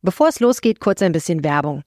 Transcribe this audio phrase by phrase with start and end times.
[0.00, 1.82] Bevor es losgeht, kurz ein bisschen Werbung.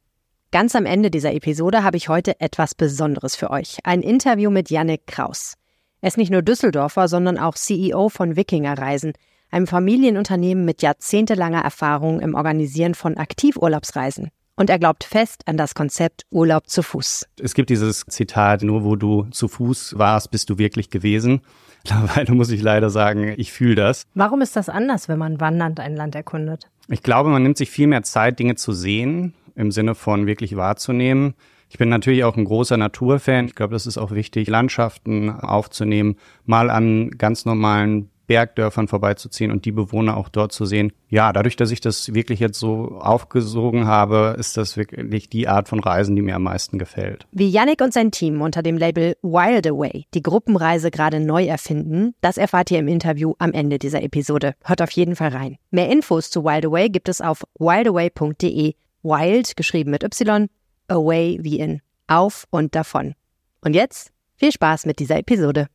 [0.51, 3.77] Ganz am Ende dieser Episode habe ich heute etwas Besonderes für euch.
[3.85, 5.53] Ein Interview mit Yannick Kraus.
[6.01, 9.13] Er ist nicht nur Düsseldorfer, sondern auch CEO von Wikinger Reisen,
[9.49, 14.29] einem Familienunternehmen mit jahrzehntelanger Erfahrung im Organisieren von Aktivurlaubsreisen.
[14.57, 17.27] Und er glaubt fest an das Konzept Urlaub zu Fuß.
[17.39, 21.43] Es gibt dieses Zitat, nur wo du zu Fuß warst, bist du wirklich gewesen.
[21.83, 24.03] Mittlerweile muss ich leider sagen, ich fühle das.
[24.13, 26.69] Warum ist das anders, wenn man wandernd ein Land erkundet?
[26.87, 30.55] Ich glaube, man nimmt sich viel mehr Zeit, Dinge zu sehen, im Sinne von wirklich
[30.55, 31.33] wahrzunehmen.
[31.69, 33.45] Ich bin natürlich auch ein großer Naturfan.
[33.45, 39.65] Ich glaube, das ist auch wichtig, Landschaften aufzunehmen, mal an ganz normalen Bergdörfern vorbeizuziehen und
[39.65, 40.93] die Bewohner auch dort zu sehen.
[41.09, 45.67] Ja, dadurch, dass ich das wirklich jetzt so aufgesogen habe, ist das wirklich die Art
[45.67, 47.27] von Reisen, die mir am meisten gefällt.
[47.33, 52.13] Wie Yannick und sein Team unter dem Label Wild Away die Gruppenreise gerade neu erfinden,
[52.21, 54.53] das erfahrt ihr im Interview am Ende dieser Episode.
[54.63, 55.57] Hört auf jeden Fall rein.
[55.69, 58.75] Mehr Infos zu Wild Away gibt es auf wildaway.de.
[59.03, 60.47] Wild geschrieben mit Y,
[60.87, 63.13] away wie in auf und davon.
[63.59, 65.67] Und jetzt viel Spaß mit dieser Episode.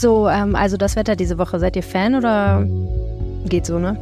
[0.00, 2.64] So, ähm, also das Wetter diese Woche, seid ihr Fan oder
[3.48, 3.98] geht so, ne?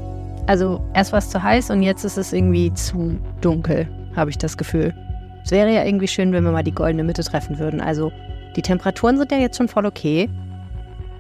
[0.46, 4.36] Also erst war es zu heiß und jetzt ist es irgendwie zu dunkel, habe ich
[4.36, 4.94] das Gefühl.
[5.42, 7.80] Es wäre ja irgendwie schön, wenn wir mal die goldene Mitte treffen würden.
[7.80, 8.12] Also
[8.56, 10.28] die Temperaturen sind ja jetzt schon voll okay.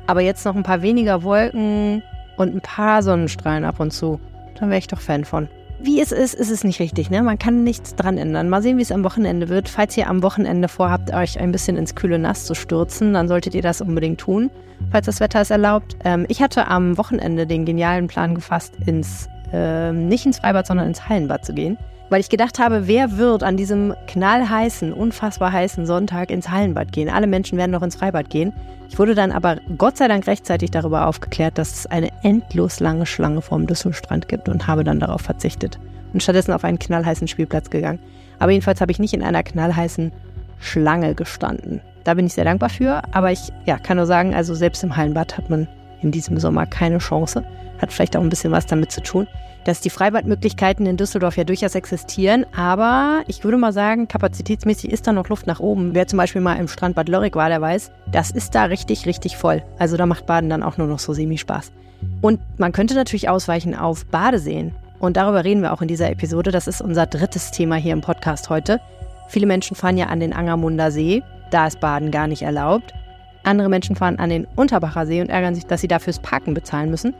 [0.06, 2.02] Aber jetzt noch ein paar weniger Wolken
[2.36, 4.20] und ein paar Sonnenstrahlen ab und zu.
[4.60, 5.48] Dann wäre ich doch Fan von
[5.80, 7.10] wie es ist, ist es nicht richtig.
[7.10, 7.22] Ne?
[7.22, 8.48] Man kann nichts dran ändern.
[8.48, 9.68] Mal sehen, wie es am Wochenende wird.
[9.68, 13.54] Falls ihr am Wochenende vorhabt, euch ein bisschen ins kühle Nass zu stürzen, dann solltet
[13.54, 14.50] ihr das unbedingt tun,
[14.90, 15.96] falls das Wetter es erlaubt.
[16.04, 20.88] Ähm, ich hatte am Wochenende den genialen Plan gefasst, ins, äh, nicht ins Freibad, sondern
[20.88, 21.76] ins Hallenbad zu gehen
[22.08, 27.08] weil ich gedacht habe, wer wird an diesem knallheißen, unfassbar heißen Sonntag ins Hallenbad gehen?
[27.08, 28.52] Alle Menschen werden doch ins Freibad gehen.
[28.88, 33.06] Ich wurde dann aber Gott sei Dank rechtzeitig darüber aufgeklärt, dass es eine endlos lange
[33.06, 35.78] Schlange vorm Düsselstrand gibt und habe dann darauf verzichtet
[36.12, 37.98] und stattdessen auf einen knallheißen Spielplatz gegangen.
[38.38, 40.12] Aber jedenfalls habe ich nicht in einer knallheißen
[40.58, 41.80] Schlange gestanden.
[42.04, 44.96] Da bin ich sehr dankbar für, aber ich ja, kann nur sagen, also selbst im
[44.96, 45.66] Hallenbad hat man
[46.02, 47.44] in diesem Sommer keine Chance.
[47.80, 49.26] Hat vielleicht auch ein bisschen was damit zu tun,
[49.66, 52.46] dass die Freibadmöglichkeiten in Düsseldorf ja durchaus existieren.
[52.54, 55.92] Aber ich würde mal sagen, kapazitätsmäßig ist da noch Luft nach oben.
[55.92, 59.36] Wer zum Beispiel mal im Strandbad Lörrick war, der weiß, das ist da richtig, richtig
[59.36, 59.64] voll.
[59.78, 61.72] Also da macht Baden dann auch nur noch so semi-Spaß.
[62.20, 64.72] Und man könnte natürlich ausweichen auf Badeseen.
[65.00, 66.52] Und darüber reden wir auch in dieser Episode.
[66.52, 68.80] Das ist unser drittes Thema hier im Podcast heute.
[69.26, 71.24] Viele Menschen fahren ja an den Angermunder See.
[71.50, 72.94] Da ist Baden gar nicht erlaubt.
[73.42, 76.54] Andere Menschen fahren an den Unterbacher See und ärgern sich, dass sie dafür das Parken
[76.54, 77.14] bezahlen müssen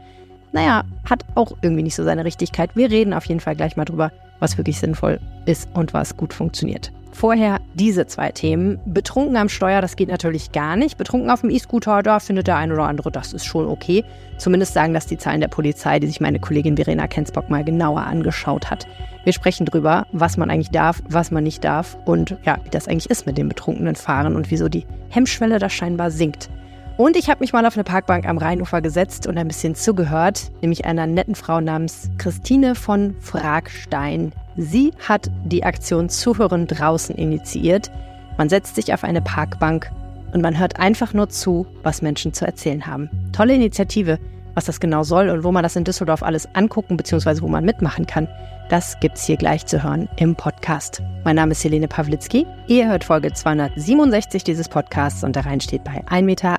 [0.51, 2.71] naja, hat auch irgendwie nicht so seine Richtigkeit.
[2.75, 6.33] Wir reden auf jeden Fall gleich mal drüber, was wirklich sinnvoll ist und was gut
[6.33, 6.91] funktioniert.
[7.17, 8.79] Vorher diese zwei Themen.
[8.85, 10.97] Betrunken am Steuer, das geht natürlich gar nicht.
[10.97, 14.03] Betrunken auf dem E-Scooter, da findet der ein oder andere, das ist schon okay.
[14.37, 18.01] Zumindest sagen das die Zahlen der Polizei, die sich meine Kollegin Verena Kensbock mal genauer
[18.01, 18.87] angeschaut hat.
[19.23, 22.87] Wir sprechen drüber, was man eigentlich darf, was man nicht darf und ja, wie das
[22.87, 26.49] eigentlich ist mit dem betrunkenen Fahren und wieso die Hemmschwelle da scheinbar sinkt.
[26.97, 30.51] Und ich habe mich mal auf eine Parkbank am Rheinufer gesetzt und ein bisschen zugehört,
[30.61, 34.31] nämlich einer netten Frau namens Christine von Fragstein.
[34.55, 37.91] Sie hat die Aktion Zuhören draußen initiiert.
[38.39, 39.91] Man setzt sich auf eine Parkbank
[40.33, 43.11] und man hört einfach nur zu, was Menschen zu erzählen haben.
[43.31, 44.17] Tolle Initiative.
[44.55, 47.41] Was das genau soll und wo man das in Düsseldorf alles angucken bzw.
[47.41, 48.27] wo man mitmachen kann,
[48.69, 51.01] das gibt's hier gleich zu hören im Podcast.
[51.23, 52.45] Mein Name ist Helene Pawlitzki.
[52.67, 56.57] Ihr hört Folge 267 dieses Podcasts und der Rhein steht bei 1,38 Meter.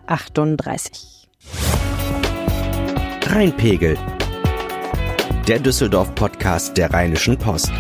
[3.27, 3.99] Rheinpegel.
[5.47, 7.71] Der Düsseldorf-Podcast der Rheinischen Post.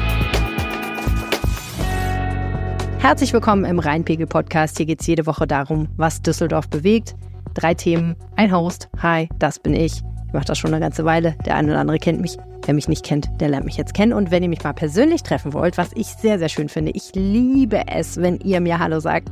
[2.99, 4.77] Herzlich willkommen im Rheinpegel-Podcast.
[4.77, 7.15] Hier geht es jede Woche darum, was Düsseldorf bewegt.
[7.55, 8.89] Drei Themen, ein Host.
[9.01, 10.03] Hi, das bin ich.
[10.29, 11.35] Ich mache das schon eine ganze Weile.
[11.47, 12.37] Der eine oder andere kennt mich.
[12.67, 14.13] Wer mich nicht kennt, der lernt mich jetzt kennen.
[14.13, 17.13] Und wenn ihr mich mal persönlich treffen wollt, was ich sehr, sehr schön finde, ich
[17.15, 19.31] liebe es, wenn ihr mir Hallo sagt,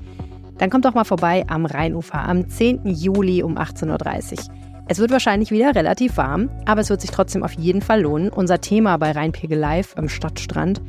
[0.56, 2.86] dann kommt doch mal vorbei am Rheinufer am 10.
[2.86, 4.54] Juli um 18.30 Uhr.
[4.88, 8.30] Es wird wahrscheinlich wieder relativ warm, aber es wird sich trotzdem auf jeden Fall lohnen.
[8.30, 10.80] Unser Thema bei Rheinpegel Live am Stadtstrand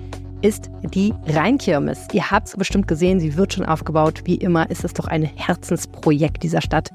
[0.42, 2.08] ist die Rheinkirmes.
[2.14, 4.22] Ihr habt es bestimmt gesehen, sie wird schon aufgebaut.
[4.24, 6.92] Wie immer ist es doch ein Herzensprojekt dieser Stadt.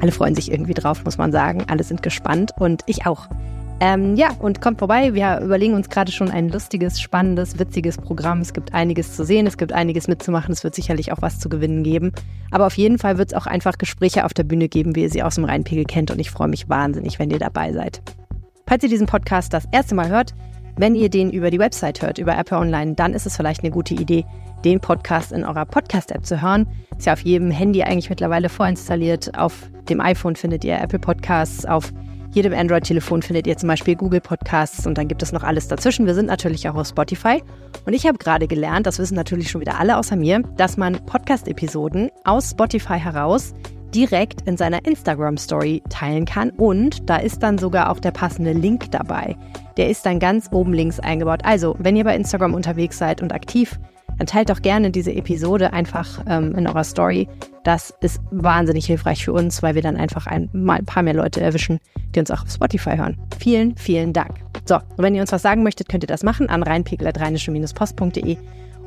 [0.00, 1.64] Alle freuen sich irgendwie drauf, muss man sagen.
[1.68, 3.28] Alle sind gespannt und ich auch.
[3.80, 5.14] Ähm, ja, und kommt vorbei.
[5.14, 8.40] Wir überlegen uns gerade schon ein lustiges, spannendes, witziges Programm.
[8.40, 10.52] Es gibt einiges zu sehen, es gibt einiges mitzumachen.
[10.52, 12.12] Es wird sicherlich auch was zu gewinnen geben.
[12.50, 15.10] Aber auf jeden Fall wird es auch einfach Gespräche auf der Bühne geben, wie ihr
[15.10, 16.10] sie aus dem Rheinpegel kennt.
[16.10, 18.00] Und ich freue mich wahnsinnig, wenn ihr dabei seid.
[18.66, 20.34] Falls ihr diesen Podcast das erste Mal hört,
[20.76, 23.70] wenn ihr den über die Website hört, über Apple Online, dann ist es vielleicht eine
[23.70, 24.24] gute Idee,
[24.64, 26.66] den Podcast in eurer Podcast-App zu hören.
[26.96, 29.36] Ist ja auf jedem Handy eigentlich mittlerweile vorinstalliert.
[29.36, 31.92] Auf dem iPhone findet ihr Apple Podcasts, auf
[32.32, 36.04] jedem Android-Telefon findet ihr zum Beispiel Google Podcasts und dann gibt es noch alles dazwischen.
[36.04, 37.40] Wir sind natürlich auch auf Spotify.
[37.86, 40.94] Und ich habe gerade gelernt, das wissen natürlich schon wieder alle außer mir, dass man
[41.06, 43.54] Podcast-Episoden aus Spotify heraus
[43.94, 46.50] direkt in seiner Instagram-Story teilen kann.
[46.50, 49.36] Und da ist dann sogar auch der passende Link dabei.
[49.76, 51.42] Der ist dann ganz oben links eingebaut.
[51.44, 53.78] Also, wenn ihr bei Instagram unterwegs seid und aktiv,
[54.18, 57.28] dann teilt doch gerne diese Episode einfach ähm, in eurer Story.
[57.64, 61.14] Das ist wahnsinnig hilfreich für uns, weil wir dann einfach ein, mal ein paar mehr
[61.14, 61.80] Leute erwischen,
[62.14, 63.18] die uns auch auf Spotify hören.
[63.38, 64.40] Vielen, vielen Dank.
[64.66, 68.36] So, und wenn ihr uns was sagen möchtet, könnt ihr das machen an reinpegel.rheinische-post.de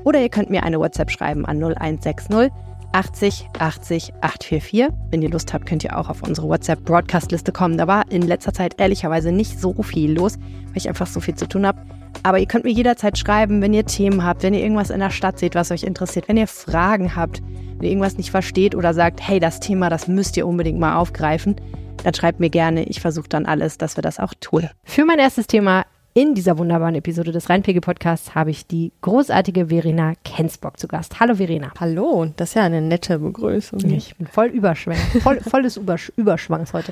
[0.03, 2.51] oder ihr könnt mir eine WhatsApp schreiben an 0160
[2.93, 4.87] 80 80 844.
[5.11, 7.77] Wenn ihr Lust habt, könnt ihr auch auf unsere WhatsApp-Broadcast-Liste kommen.
[7.77, 10.37] Da war in letzter Zeit ehrlicherweise nicht so viel los,
[10.67, 11.79] weil ich einfach so viel zu tun habe.
[12.27, 15.11] Aber ihr könnt mir jederzeit schreiben, wenn ihr Themen habt, wenn ihr irgendwas in der
[15.11, 17.41] Stadt seht, was euch interessiert, wenn ihr Fragen habt,
[17.77, 20.97] wenn ihr irgendwas nicht versteht oder sagt, hey, das Thema, das müsst ihr unbedingt mal
[20.97, 21.55] aufgreifen,
[22.03, 22.83] dann schreibt mir gerne.
[22.83, 24.67] Ich versuche dann alles, dass wir das auch tun.
[24.83, 30.11] Für mein erstes Thema in dieser wunderbaren Episode des Rheinpegel-Podcasts habe ich die großartige Verena
[30.25, 31.21] Kensbock zu Gast.
[31.21, 31.71] Hallo Verena.
[31.79, 33.79] Hallo, das ist ja eine nette Begrüßung.
[33.89, 36.91] Ich bin voll überschwängend, voll, volles Übersch Überschwangs heute.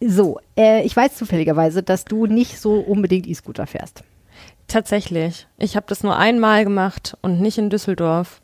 [0.00, 4.04] So, äh, ich weiß zufälligerweise, dass du nicht so unbedingt E-Scooter fährst.
[4.68, 5.46] Tatsächlich.
[5.58, 8.40] Ich habe das nur einmal gemacht und nicht in Düsseldorf.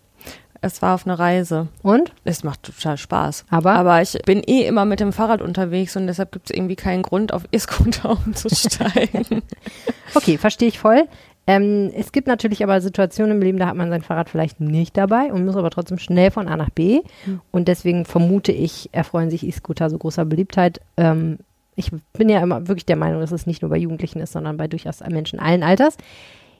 [0.65, 1.67] Es war auf einer Reise.
[1.83, 2.13] Und?
[2.23, 3.47] Es macht total Spaß.
[3.51, 3.73] Aber?
[3.73, 7.03] Aber ich bin eh immer mit dem Fahrrad unterwegs und deshalb gibt es irgendwie keinen
[7.03, 9.43] Grund, auf E-Scooter umzusteigen.
[10.15, 11.09] okay, verstehe ich voll.
[11.49, 14.97] Ähm, es gibt natürlich aber Situationen im Leben, da hat man sein Fahrrad vielleicht nicht
[14.97, 17.01] dabei und muss aber trotzdem schnell von A nach B.
[17.27, 17.41] Mhm.
[17.51, 20.81] Und deswegen vermute ich, erfreuen sich E-Scooter so großer Beliebtheit.
[20.97, 21.39] Ähm,
[21.75, 24.57] ich bin ja immer wirklich der Meinung, dass es nicht nur bei Jugendlichen ist, sondern
[24.57, 25.97] bei durchaus Menschen allen Alters.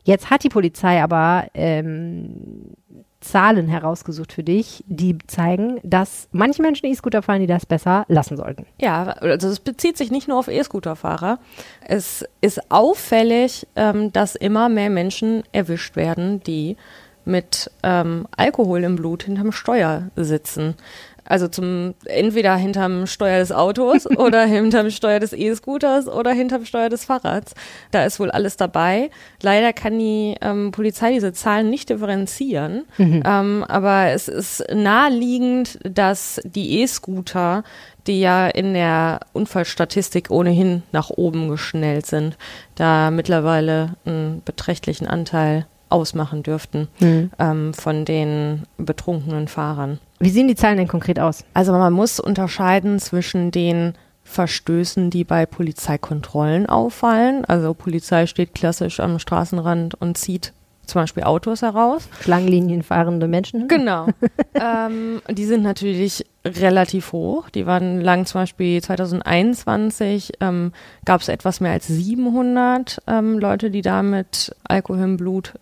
[0.05, 2.75] Jetzt hat die Polizei aber ähm,
[3.21, 8.37] Zahlen herausgesucht für dich, die zeigen, dass manche Menschen E-Scooter fahren, die das besser lassen
[8.37, 8.67] sollten.
[8.81, 11.39] Ja, also es bezieht sich nicht nur auf E-Scooter-Fahrer.
[11.87, 16.77] Es ist auffällig, ähm, dass immer mehr Menschen erwischt werden, die
[17.25, 20.75] mit ähm, Alkohol im Blut hinterm Steuer sitzen.
[21.25, 26.89] Also zum entweder hinterm Steuer des Autos oder hinterm Steuer des E-Scooters oder hinterm Steuer
[26.89, 27.55] des Fahrrads.
[27.91, 29.11] Da ist wohl alles dabei.
[29.41, 32.85] Leider kann die ähm, Polizei diese Zahlen nicht differenzieren.
[32.99, 33.23] Mhm.
[33.25, 37.63] Ähm, aber es ist naheliegend, dass die E-Scooter,
[38.07, 42.37] die ja in der Unfallstatistik ohnehin nach oben geschnellt sind,
[42.75, 47.31] da mittlerweile einen beträchtlichen Anteil ausmachen dürften mhm.
[47.39, 49.99] ähm, von den betrunkenen Fahrern.
[50.23, 51.45] Wie sehen die Zahlen denn konkret aus?
[51.53, 57.45] Also man muss unterscheiden zwischen den Verstößen, die bei Polizeikontrollen auffallen.
[57.45, 60.53] Also Polizei steht klassisch am Straßenrand und zieht
[60.87, 62.09] zum Beispiel Autos heraus.
[62.21, 63.67] Schlangenlinien fahrende Menschen.
[63.67, 64.07] Genau.
[64.55, 67.51] ähm, die sind natürlich relativ hoch.
[67.51, 70.71] Die waren lang, zum Beispiel 2021 ähm,
[71.05, 75.55] gab es etwas mehr als 700 ähm, Leute, die da mit Alkohol im Blut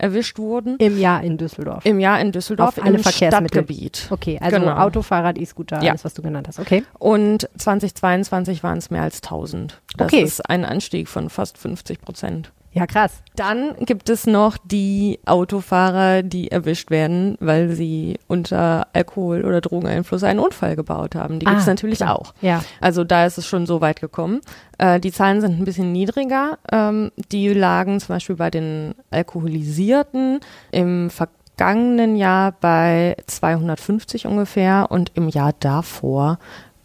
[0.00, 0.76] erwischt wurden.
[0.78, 1.84] Im Jahr in Düsseldorf.
[1.86, 3.62] Im Jahr in Düsseldorf Auf alle im Verkehrsmittel.
[3.62, 4.08] Stadtgebiet.
[4.10, 4.76] Okay, also Genau.
[4.76, 5.90] Auto, Fahrrad, E-Scooter, Ja.
[5.90, 6.58] alles, was du genannt hast.
[6.58, 6.84] Okay.
[6.98, 9.80] Und 2022 waren es mehr als 1000.
[9.96, 10.22] Das Okay.
[10.22, 12.52] ist ein Anstieg von fast 50 Prozent.
[12.72, 13.22] Ja, krass.
[13.34, 20.22] Dann gibt es noch die Autofahrer, die erwischt werden, weil sie unter Alkohol- oder Drogeneinfluss
[20.22, 21.40] einen Unfall gebaut haben.
[21.40, 22.16] Die gibt es Ah, natürlich klar.
[22.16, 22.32] auch.
[22.40, 22.62] Ja.
[22.80, 24.40] Also da ist es schon so weit gekommen.
[24.78, 26.58] Äh, die Zahlen sind ein bisschen niedriger.
[26.70, 30.38] Ähm, die lagen zum Beispiel bei den Alkoholisierten
[30.70, 36.38] im vergangenen Jahr bei 250 ungefähr und im Jahr davor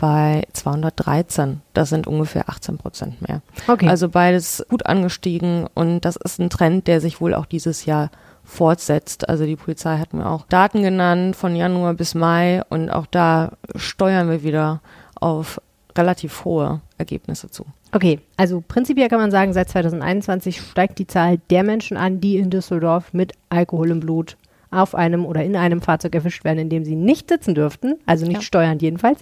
[0.06, 1.62] bei 213.
[1.74, 3.42] Das sind ungefähr 18 Prozent mehr.
[3.68, 3.88] Okay.
[3.88, 8.12] Also beides gut angestiegen und das ist ein Trend, der sich wohl auch dieses Jahr
[8.44, 9.28] fortsetzt.
[9.30, 13.54] Also die Polizei hat mir auch Daten genannt von Januar bis Mai und auch da
[13.76, 14.80] steuern wir wieder
[15.20, 15.60] auf
[15.98, 17.66] relativ hohe Ergebnisse zu.
[17.92, 22.38] Okay, also prinzipiell kann man sagen, seit 2021 steigt die Zahl der Menschen an, die
[22.38, 24.38] in Düsseldorf mit Alkohol im Blut
[24.70, 28.26] auf einem oder in einem Fahrzeug erwischt werden, in dem sie nicht sitzen dürften, also
[28.26, 28.42] nicht Ja.
[28.44, 29.20] steuernd jedenfalls.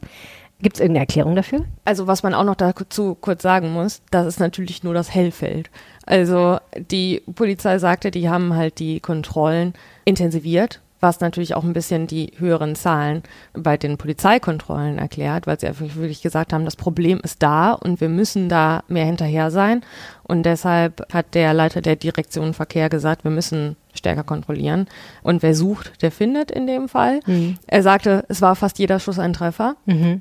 [0.62, 1.66] Gibt es irgendeine Erklärung dafür?
[1.84, 5.70] Also was man auch noch dazu kurz sagen muss, das ist natürlich nur das Hellfeld.
[6.06, 6.58] Also
[6.92, 9.74] die Polizei sagte, die haben halt die Kontrollen
[10.06, 15.68] intensiviert, was natürlich auch ein bisschen die höheren Zahlen bei den Polizeikontrollen erklärt, weil sie
[15.68, 19.82] einfach wirklich gesagt haben, das Problem ist da und wir müssen da mehr hinterher sein.
[20.24, 24.88] Und deshalb hat der Leiter der Direktion Verkehr gesagt, wir müssen stärker kontrollieren.
[25.22, 27.20] Und wer sucht, der findet in dem Fall.
[27.68, 29.76] Er sagte, es war fast jeder Schuss ein Treffer.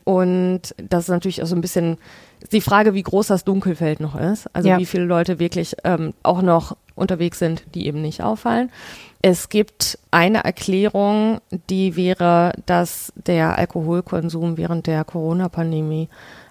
[0.04, 1.98] Und das ist natürlich auch so ein bisschen
[2.50, 4.48] die Frage, wie groß das Dunkelfeld noch ist.
[4.54, 4.78] Also Ja.
[4.78, 8.70] wie viele Leute wirklich ähm, auch noch unterwegs sind, die eben nicht auffallen.
[9.22, 11.38] Es gibt eine Erklärung,
[11.70, 16.08] die wäre, dass der Alkoholkonsum während der Corona-Pandemie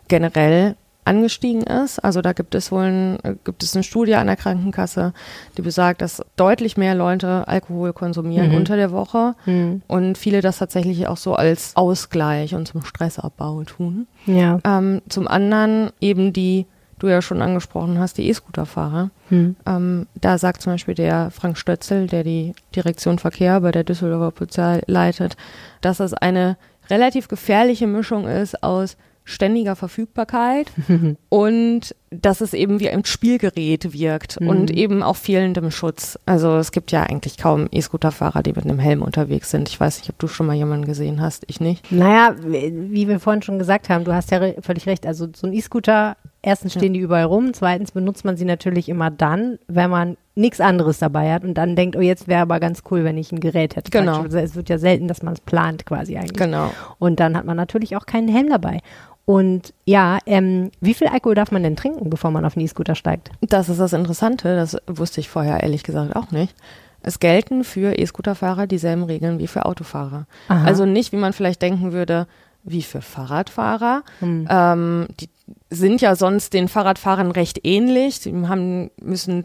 [0.07, 0.75] generell
[1.11, 1.99] angestiegen ist.
[1.99, 5.13] Also da gibt es wohl ein, gibt es eine Studie an der Krankenkasse,
[5.57, 8.55] die besagt, dass deutlich mehr Leute Alkohol konsumieren Mhm.
[8.55, 9.81] unter der Woche Mhm.
[9.87, 14.07] und viele das tatsächlich auch so als Ausgleich und zum Stressabbau tun.
[14.25, 14.59] Ja.
[14.65, 16.65] Ähm, zum anderen eben die,
[16.99, 19.09] du ja schon angesprochen hast, die E-Scooter-Fahrer.
[19.29, 19.55] Hm.
[19.65, 24.31] Ähm, da sagt zum Beispiel der Frank Stötzel, der die Direktion Verkehr bei der Düsseldorfer
[24.31, 25.35] Polizei leitet,
[25.81, 26.57] dass es eine
[26.89, 30.71] relativ gefährliche Mischung ist aus ständiger Verfügbarkeit
[31.29, 34.47] und dass es eben wie ein Spielgerät wirkt Mhm.
[34.47, 36.19] und eben auch fehlendem Schutz.
[36.25, 39.69] Also es gibt ja eigentlich kaum E-Scooter-Fahrer, die mit einem Helm unterwegs sind.
[39.69, 41.43] Ich weiß nicht, ob du schon mal jemanden gesehen hast.
[41.47, 41.89] Ich nicht.
[41.91, 45.05] Naja, wie wir vorhin schon gesagt haben, du hast ja re- völlig recht.
[45.05, 49.11] Also so ein E-Scooter, erstens stehen die überall rum, zweitens benutzt man sie natürlich immer
[49.11, 52.83] dann, wenn man nichts anderes dabei hat und dann denkt, oh, jetzt wäre aber ganz
[52.89, 53.91] cool, wenn ich ein Gerät hätte.
[53.91, 54.21] Genau.
[54.21, 56.37] Also Es wird ja selten, dass man es plant quasi eigentlich.
[56.37, 56.71] Genau.
[56.99, 58.79] Und dann hat man natürlich auch keinen Helm dabei.
[59.25, 62.95] Und ja, ähm, wie viel Alkohol darf man denn trinken, bevor man auf einen E-Scooter
[62.95, 63.29] steigt?
[63.41, 66.55] Das ist das Interessante, das wusste ich vorher ehrlich gesagt auch nicht.
[67.03, 70.25] Es gelten für E-Scooter-Fahrer dieselben Regeln wie für Autofahrer.
[70.47, 70.65] Aha.
[70.65, 72.27] Also nicht, wie man vielleicht denken würde,
[72.63, 74.03] wie für Fahrradfahrer.
[74.19, 74.47] Hm.
[74.49, 75.29] Ähm, die
[75.69, 78.19] sind ja sonst den Fahrradfahrern recht ähnlich.
[78.19, 79.43] Sie haben, müssen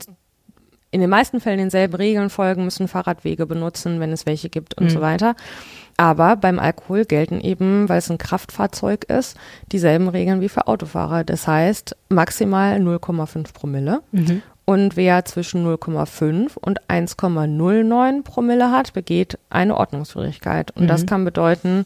[0.92, 4.84] in den meisten Fällen denselben Regeln folgen, müssen Fahrradwege benutzen, wenn es welche gibt und
[4.84, 4.90] Mhm.
[4.90, 5.34] so weiter.
[5.98, 9.36] Aber beim Alkohol gelten eben, weil es ein Kraftfahrzeug ist,
[9.72, 11.24] dieselben Regeln wie für Autofahrer.
[11.24, 14.00] Das heißt maximal 0,5 Promille.
[14.12, 14.42] Mhm.
[14.64, 20.70] Und wer zwischen 0,5 und 1,09 Promille hat, begeht eine Ordnungswidrigkeit.
[20.76, 21.06] Und das Mhm.
[21.06, 21.84] kann bedeuten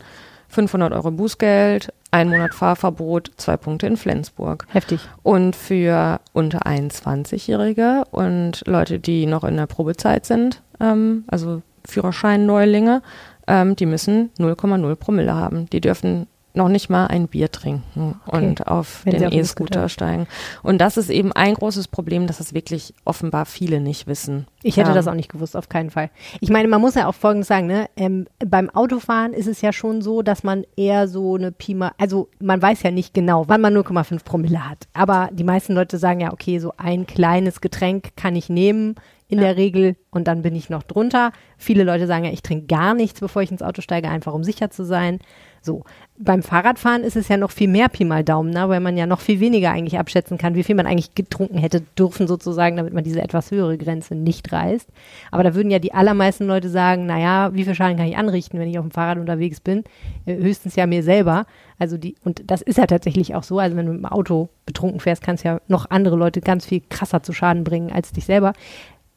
[0.48, 4.66] 500 Euro Bußgeld, ein Monat Fahrverbot, zwei Punkte in Flensburg.
[4.68, 5.00] Heftig.
[5.22, 13.02] Und für unter 21-Jährige und Leute, die noch in der Probezeit sind, ähm, also Führerschein-Neulinge,
[13.46, 15.68] ähm, die müssen 0,0 Promille haben.
[15.70, 18.36] Die dürfen noch nicht mal ein Bier trinken Okay.
[18.46, 20.26] und auf Wenn den E-Scooter Scooter- steigen.
[20.62, 24.46] Und das ist eben ein großes Problem, dass es wirklich offenbar viele nicht wissen.
[24.62, 26.10] Ich hätte Ähm, das auch nicht gewusst, auf keinen Fall.
[26.40, 27.86] Ich meine, man muss ja auch Folgendes sagen, ne?
[27.96, 32.28] Ähm, beim Autofahren ist es ja schon so, dass man eher so eine Pima, also
[32.40, 34.88] man weiß ja nicht genau, wann man 0,5 Promille hat.
[34.92, 38.96] Aber die meisten Leute sagen ja, okay, so ein kleines Getränk kann ich nehmen
[39.28, 41.30] in der Regel und dann bin ich noch drunter.
[41.56, 44.42] Viele Leute sagen ja, ich trinke gar nichts, bevor ich ins Auto steige, einfach um
[44.42, 45.20] sicher zu sein.
[45.62, 45.84] So.
[46.22, 48.68] Beim Fahrradfahren ist es ja noch viel mehr Pi mal Daumen, ne?
[48.68, 51.80] weil man ja noch viel weniger eigentlich abschätzen kann, wie viel man eigentlich getrunken hätte
[51.98, 54.86] dürfen sozusagen, damit man diese etwas höhere Grenze nicht reißt.
[55.30, 58.60] Aber da würden ja die allermeisten Leute sagen, naja, wie viel Schaden kann ich anrichten,
[58.60, 59.82] wenn ich auf dem Fahrrad unterwegs bin?
[60.26, 61.46] Äh, höchstens ja mir selber.
[61.78, 63.58] Also die, und das ist ja tatsächlich auch so.
[63.58, 66.82] Also wenn du mit dem Auto betrunken fährst, kannst ja noch andere Leute ganz viel
[66.90, 68.52] krasser zu Schaden bringen als dich selber.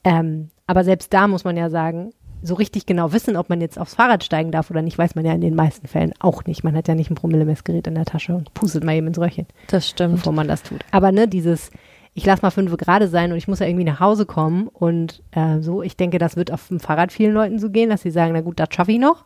[0.06, 3.80] Ähm, aber selbst da muss man ja sagen, so richtig genau wissen, ob man jetzt
[3.80, 6.64] aufs Fahrrad steigen darf oder nicht, weiß man ja in den meisten Fällen auch nicht.
[6.64, 9.48] Man hat ja nicht ein Promillemessgerät in der Tasche und pustet mal eben ins Röhrchen,
[9.68, 10.16] Das stimmt.
[10.16, 10.84] bevor man das tut.
[10.92, 11.72] Aber ne, dieses,
[12.14, 15.24] ich lass mal fünf gerade sein und ich muss ja irgendwie nach Hause kommen und
[15.32, 18.12] äh, so, ich denke, das wird auf dem Fahrrad vielen Leuten so gehen, dass sie
[18.12, 19.24] sagen, na gut, das schaffe ich noch.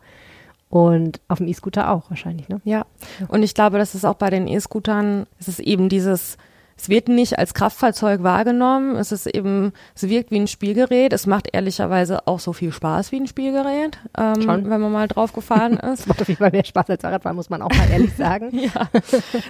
[0.70, 2.60] Und auf dem E-Scooter auch wahrscheinlich, ne?
[2.64, 2.84] Ja,
[3.28, 6.36] und ich glaube, das ist auch bei den E-Scootern, es ist eben dieses,
[6.80, 11.26] es wird nicht als Kraftfahrzeug wahrgenommen, es ist eben, es wirkt wie ein Spielgerät, es
[11.26, 14.70] macht ehrlicherweise auch so viel Spaß wie ein Spielgerät, ähm, Schon.
[14.70, 16.00] wenn man mal drauf gefahren ist.
[16.00, 18.50] Das macht auf jeden Fall mehr Spaß als Fahrradfahren, muss man auch mal ehrlich sagen.
[18.58, 18.88] Ja,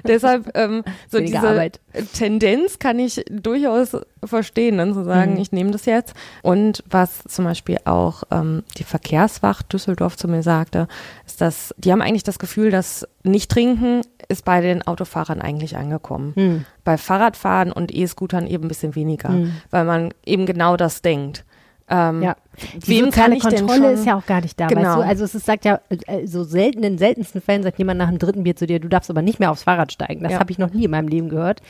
[0.07, 1.81] deshalb ähm, so Weniger diese Arbeit.
[2.15, 5.41] Tendenz kann ich durchaus verstehen, dann zu sagen, Mhm.
[5.41, 6.15] ich nehme das jetzt.
[6.43, 10.89] Und was zum Beispiel auch ähm, die Verkehrswacht Düsseldorf zu mir sagte,
[11.27, 15.77] ist, dass die haben eigentlich das Gefühl, dass nicht trinken ist bei den Autofahrern eigentlich
[15.77, 16.33] angekommen.
[16.37, 16.65] Hm.
[16.85, 19.53] Bei Fahrradfahren und E-Scootern eben ein bisschen weniger, Mhm.
[19.71, 21.45] weil man eben genau das denkt.
[21.91, 22.37] Ähm, Ja,
[22.83, 24.83] die wem soziale kann ich denn Kontrolle ist ja auch gar nicht da, Genau.
[24.83, 25.03] weißt du?
[25.03, 28.19] Also es ist, sagt ja, äh, so selten, in seltensten Fällen sagt jemand nach dem
[28.19, 30.23] dritten Bier zu dir, du darfst aber nicht mehr aufs Fahrrad steigen.
[30.23, 30.41] Das Ja.
[30.41, 31.63] habe ich noch nie in meinem Leben gehört.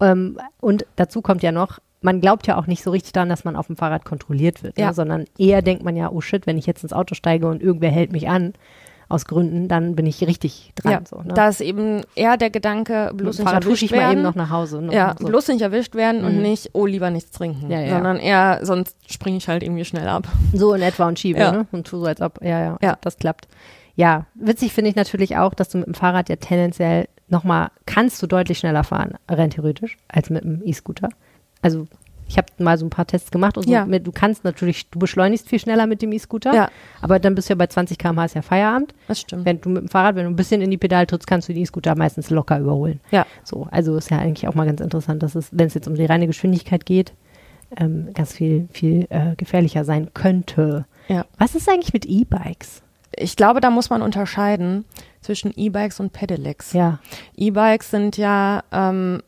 [0.00, 3.44] Ähm, und dazu kommt ja noch, man glaubt ja auch nicht so richtig daran, dass
[3.44, 4.88] man auf dem Fahrrad kontrolliert wird, Ja.
[4.88, 4.94] ne?
[4.94, 7.90] sondern eher denkt man ja, oh shit, wenn ich jetzt ins Auto steige und irgendwer
[7.90, 8.54] hält mich an,
[9.10, 10.92] aus Gründen, dann bin ich richtig dran.
[10.92, 11.34] ja, so, ne?
[11.34, 14.12] da ist eben eher der Gedanke, bloß nicht erwischt ich mal werden.
[14.12, 14.80] eben noch nach Hause.
[14.80, 14.94] Ne?
[14.94, 15.26] Ja, so.
[15.26, 16.42] bloß nicht erwischt werden und Mhm.
[16.42, 17.70] nicht, oh, lieber nichts trinken.
[17.70, 17.90] Ja, ja.
[17.94, 20.26] Sondern eher, sonst springe ich halt irgendwie schnell ab.
[20.54, 21.52] So in etwa und schiebe, Ja.
[21.52, 21.66] ne?
[21.72, 22.98] Und tu so, als ob, ja, ja, Ja.
[23.00, 23.48] das klappt.
[23.96, 28.22] Ja, witzig finde ich natürlich auch, dass du mit dem Fahrrad ja tendenziell nochmal, kannst
[28.22, 31.08] du deutlich schneller fahren, rein theoretisch, als mit dem E-Scooter.
[31.62, 31.86] Also
[32.30, 33.84] ich habe mal so ein paar Tests gemacht und so, Ja.
[33.84, 36.68] du kannst natürlich, du beschleunigst viel schneller mit dem E-Scooter, Ja.
[37.02, 38.94] aber dann bist du ja bei 20 km/h ist ja Feierabend.
[39.08, 39.44] Das stimmt.
[39.44, 41.52] Wenn du mit dem Fahrrad, wenn du ein bisschen in die Pedale trittst, kannst du
[41.52, 43.00] den E-Scooter meistens locker überholen.
[43.10, 43.26] Ja.
[43.42, 45.96] So, also ist ja eigentlich auch mal ganz interessant, dass es, wenn es jetzt um
[45.96, 47.12] die reine Geschwindigkeit geht,
[47.76, 50.86] ähm, ganz viel, viel äh, gefährlicher sein könnte.
[51.08, 51.26] Ja.
[51.38, 52.82] Was ist eigentlich mit E-Bikes?
[53.16, 54.84] Ich glaube, da muss man unterscheiden
[55.20, 56.72] zwischen E-Bikes und Pedelecs.
[56.74, 57.00] Ja.
[57.36, 59.20] E-Bikes sind ja, ähm,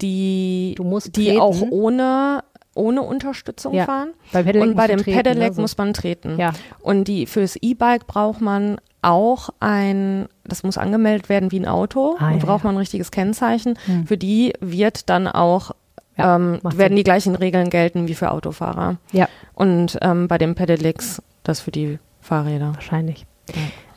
[0.00, 1.40] die, die treten.
[1.40, 2.42] auch ohne,
[2.74, 3.84] ohne Unterstützung Ja.
[3.84, 4.10] fahren.
[4.32, 5.60] Bei und bei dem treten, Pedelec ne, so.
[5.62, 6.38] muss man treten.
[6.38, 6.52] Ja.
[6.80, 12.16] Und die fürs E-Bike braucht man auch ein, das muss angemeldet werden wie ein Auto.
[12.18, 13.78] Ah, und ja, braucht man ein richtiges Kennzeichen.
[13.86, 14.06] Hm.
[14.06, 15.70] Für die wird dann auch
[16.18, 16.96] ähm, werden Sinn.
[16.96, 18.96] die gleichen Regeln gelten wie für Autofahrer.
[19.12, 22.72] Ja, Und ähm, bei dem Pedelecs das für die Fahrräder.
[22.74, 23.26] wahrscheinlich.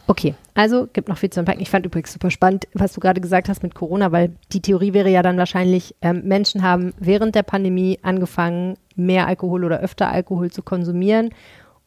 [0.10, 1.62] Okay, also gibt noch viel zu unpacken.
[1.62, 4.94] Ich fand übrigens super spannend, was du gerade gesagt hast mit Corona, weil die Theorie
[4.94, 10.10] wäre ja dann wahrscheinlich, ähm, Menschen haben während der Pandemie angefangen, mehr Alkohol oder öfter
[10.10, 11.30] Alkohol zu konsumieren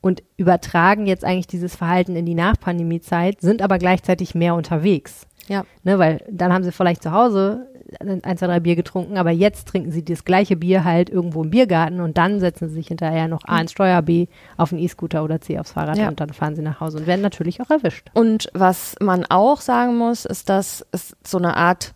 [0.01, 5.27] und übertragen jetzt eigentlich dieses Verhalten in die Nachpandemiezeit, sind aber gleichzeitig mehr unterwegs.
[5.49, 5.65] Ja.
[5.83, 9.69] Ne, weil dann haben sie vielleicht zu Hause ein, zwei, drei Bier getrunken, aber jetzt
[9.69, 13.29] trinken sie das gleiche Bier halt irgendwo im Biergarten und dann setzen sie sich hinterher
[13.29, 16.09] noch A ins Steuer, B auf einen E-Scooter oder C aufs Fahrrad Ja.
[16.09, 18.09] und dann fahren sie nach Hause und werden natürlich auch erwischt.
[18.15, 21.95] Und was man auch sagen muss, ist, dass es so eine Art,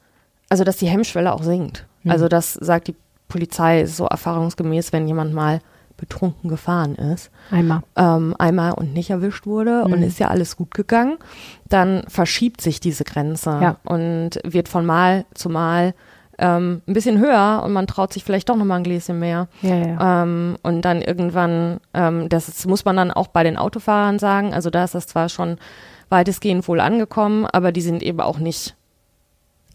[0.49, 1.87] also dass die Hemmschwelle auch sinkt.
[2.03, 2.11] Mhm.
[2.11, 2.97] Also das sagt die
[3.29, 5.61] Polizei so erfahrungsgemäß, wenn jemand mal
[5.97, 7.81] betrunken gefahren ist, Einmal.
[7.97, 10.03] ähm, einmal und nicht erwischt wurde und Mhm.
[10.03, 11.17] ist ja alles gut gegangen,
[11.69, 13.77] dann verschiebt sich diese Grenze Ja.
[13.85, 15.95] und wird von Mal zu Mal
[16.39, 19.49] ähm, ein bisschen höher und man traut sich vielleicht doch noch mal ein Gläschen mehr.
[19.63, 20.23] Ja, ja.
[20.23, 24.53] Ähm, und dann irgendwann, ähm, das ist, muss man dann auch bei den Autofahrern sagen,
[24.53, 25.57] also da ist das zwar schon
[26.11, 28.77] weitestgehend wohl angekommen, aber die sind eben auch nicht,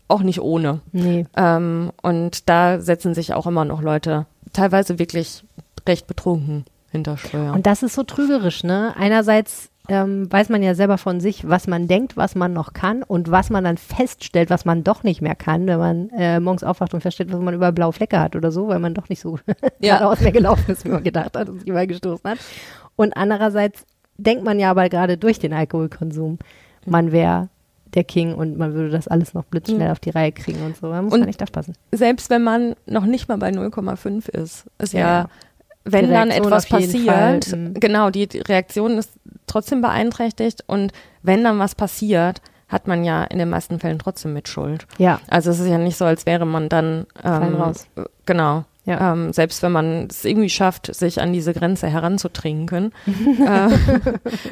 [0.07, 0.81] auch nicht ohne.
[0.91, 1.25] Nee.
[1.35, 5.43] Ähm, und da setzen sich auch immer noch Leute, teilweise wirklich
[5.87, 7.53] recht betrunken hinter Steuer.
[7.53, 8.93] Und das ist so trügerisch, ne?
[8.97, 13.01] Einerseits ähm, weiß man ja selber von sich, was man denkt, was man noch kann
[13.03, 16.63] und was man dann feststellt, was man doch nicht mehr kann, wenn man äh, morgens
[16.63, 19.19] aufwacht und feststellt, was man über blaue Flecke hat oder so, weil man doch nicht
[19.21, 19.39] so
[19.79, 19.97] Ja.
[19.97, 22.37] geradeaus mehr gelaufen ist, wie man gedacht hat und sich immer gestoßen hat.
[22.95, 23.85] Und andererseits
[24.17, 26.37] denkt man ja aber gerade durch den Alkoholkonsum,
[26.85, 27.49] man wäre
[27.95, 29.91] der King und man würde das alles noch blitzschnell Mhm.
[29.91, 30.89] auf die Reihe kriegen und so.
[30.91, 31.73] Da muss Und- man echt aufpassen.
[31.91, 35.27] Selbst wenn man noch nicht mal bei 0,5 ist, ist ja, ja.
[35.83, 37.73] Wenn dann etwas passiert, mhm.
[37.75, 39.11] genau, die Reaktion ist
[39.47, 40.91] trotzdem beeinträchtigt und
[41.23, 44.87] wenn dann was passiert, hat man ja in den meisten Fällen trotzdem Mitschuld.
[44.97, 47.87] Ja, Also es ist ja nicht so, als wäre man dann ähm, raus.
[48.25, 48.63] genau.
[48.85, 49.13] Ja.
[49.13, 53.69] Ähm, selbst wenn man es irgendwie schafft, sich an diese Grenze heranzutrinken, äh,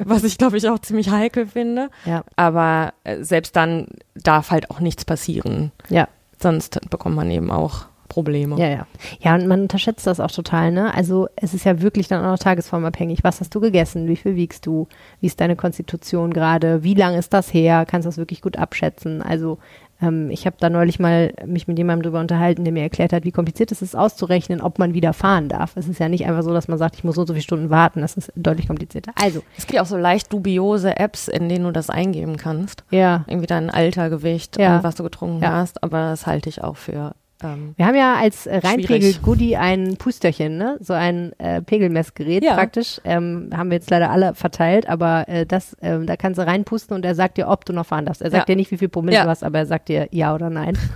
[0.05, 1.89] was ich glaube ich auch ziemlich heikel finde.
[2.05, 5.71] ja, Aber äh, selbst dann darf halt auch nichts passieren.
[5.89, 6.07] ja.
[6.41, 8.57] Sonst bekommt man eben auch Probleme.
[8.59, 8.87] Ja, ja.
[9.21, 10.93] Ja, und man unterschätzt das auch total, ne?
[10.93, 13.23] Also es ist ja wirklich dann auch noch tagesformabhängig.
[13.23, 14.07] Was hast du gegessen?
[14.07, 14.87] Wie viel wiegst du?
[15.21, 16.83] Wie ist deine Konstitution gerade?
[16.83, 17.85] Wie lang ist das her?
[17.87, 19.21] Kannst du das wirklich gut abschätzen?
[19.21, 19.59] Also
[20.01, 23.25] ähm, ich habe da neulich mal mich mit jemandem drüber unterhalten, der mir erklärt hat,
[23.25, 25.75] wie kompliziert es ist auszurechnen, ob man wieder fahren darf.
[25.75, 27.43] Es ist ja nicht einfach so, dass man sagt, ich muss so und so viele
[27.43, 27.99] Stunden warten.
[28.01, 29.11] Das ist deutlich komplizierter.
[29.21, 32.83] Also, Es gibt ja auch so leicht dubiose Apps, in denen du das eingeben kannst.
[32.91, 33.25] ja.
[33.27, 34.77] Irgendwie dein Alter, Gewicht Ja.
[34.77, 35.51] und was du getrunken Ja.
[35.51, 35.83] hast.
[35.83, 38.57] Aber das halte ich auch für ähm, Wir haben ja als äh.
[38.57, 40.77] Reinpegel-Goodie ein Pusterchen, ne?
[40.81, 42.53] so ein äh, Pegelmessgerät Ja.
[42.55, 42.99] praktisch.
[43.03, 46.95] Ähm, haben wir jetzt leider alle verteilt, aber äh, das, ähm, da kannst du reinpusten
[46.95, 48.21] und er sagt dir, ob du noch fahren darfst.
[48.21, 48.53] Er sagt Ja.
[48.53, 49.23] dir nicht, wie viel Promille Ja.
[49.23, 50.77] du hast, aber er sagt dir ja oder nein.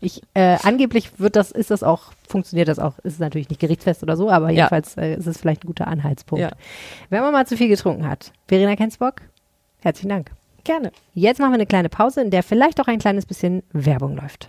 [0.00, 3.60] Ich, äh, angeblich wird das, ist das auch, funktioniert das auch, ist es natürlich nicht
[3.60, 4.52] gerichtsfest oder so, aber Ja.
[4.56, 6.42] jedenfalls äh, ist es vielleicht ein guter Anhaltspunkt.
[6.42, 6.50] Ja.
[7.08, 8.32] Wenn man mal zu viel getrunken hat.
[8.46, 9.16] Verena Kensbock,
[9.82, 10.30] herzlichen Dank.
[10.64, 10.92] Gerne.
[11.14, 14.46] Jetzt machen wir eine kleine Pause, in der vielleicht auch ein kleines bisschen Werbung läuft.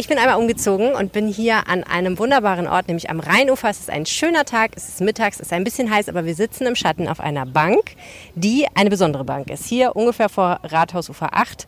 [0.00, 3.68] Ich bin einmal umgezogen und bin hier an einem wunderbaren Ort, nämlich am Rheinufer.
[3.68, 6.36] Es ist ein schöner Tag, es ist mittags, es ist ein bisschen heiß, aber wir
[6.36, 7.96] sitzen im Schatten auf einer Bank,
[8.36, 9.66] die eine besondere Bank ist.
[9.66, 11.66] Hier ungefähr vor Rathausufer 8.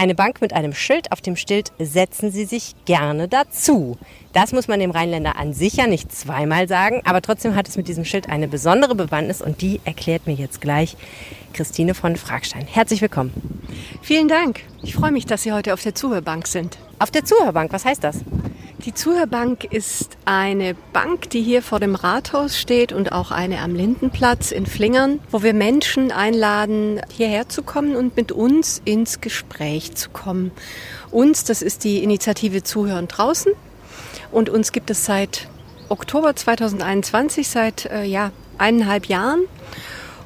[0.00, 1.12] Eine Bank mit einem Schild.
[1.12, 3.98] Auf dem Schild setzen Sie sich gerne dazu.
[4.32, 7.76] Das muss man dem Rheinländer an sich ja nicht zweimal sagen, aber trotzdem hat es
[7.76, 10.96] mit diesem Schild eine besondere Bewandtnis und die erklärt mir jetzt gleich
[11.52, 12.66] Christine von Fragstein.
[12.66, 13.60] Herzlich willkommen.
[14.00, 14.60] Vielen Dank.
[14.82, 16.78] Ich freue mich, dass Sie heute auf der Zuhörbank sind.
[16.98, 18.20] Auf der Zuhörbank, was heißt das?
[18.86, 23.74] Die Zuhörbank ist eine Bank, die hier vor dem Rathaus steht und auch eine am
[23.74, 29.96] Lindenplatz in Flingern, wo wir Menschen einladen, hierher zu kommen und mit uns ins Gespräch
[29.96, 30.50] zu kommen.
[31.10, 33.52] Uns, das ist die Initiative Zuhören draußen
[34.32, 35.48] und uns gibt es seit
[35.90, 39.40] Oktober 2021, seit äh, ja, eineinhalb Jahren.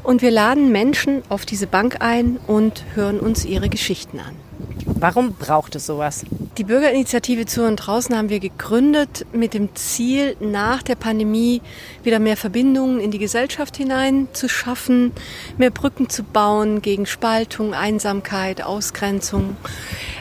[0.04, 4.43] Und wir laden Menschen auf diese Bank ein und hören uns ihre Geschichten an.
[4.86, 6.24] Warum braucht es sowas?
[6.56, 11.62] Die Bürgerinitiative zu und draußen haben wir gegründet mit dem Ziel, nach der Pandemie
[12.04, 15.12] wieder mehr Verbindungen in die Gesellschaft hinein zu schaffen,
[15.58, 19.56] mehr Brücken zu bauen gegen Spaltung, Einsamkeit, Ausgrenzung.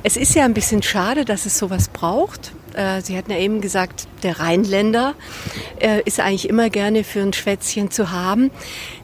[0.03, 2.51] Es ist ja ein bisschen schade, dass es sowas braucht.
[2.73, 5.15] Äh, Sie hatten ja eben gesagt, der Rheinländer
[5.79, 8.51] äh, ist eigentlich immer gerne für ein Schwätzchen zu haben.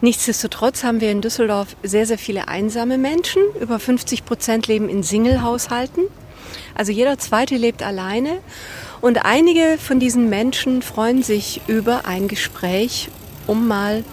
[0.01, 3.41] Nichtsdestotrotz haben wir in Düsseldorf sehr, sehr viele einsame Menschen.
[3.59, 6.03] Über 50 Prozent leben in Singlehaushalten.
[6.75, 8.39] Also jeder zweite lebt alleine.
[9.01, 13.09] Und einige von diesen Menschen freuen sich über ein Gespräch,
[13.47, 14.03] um mal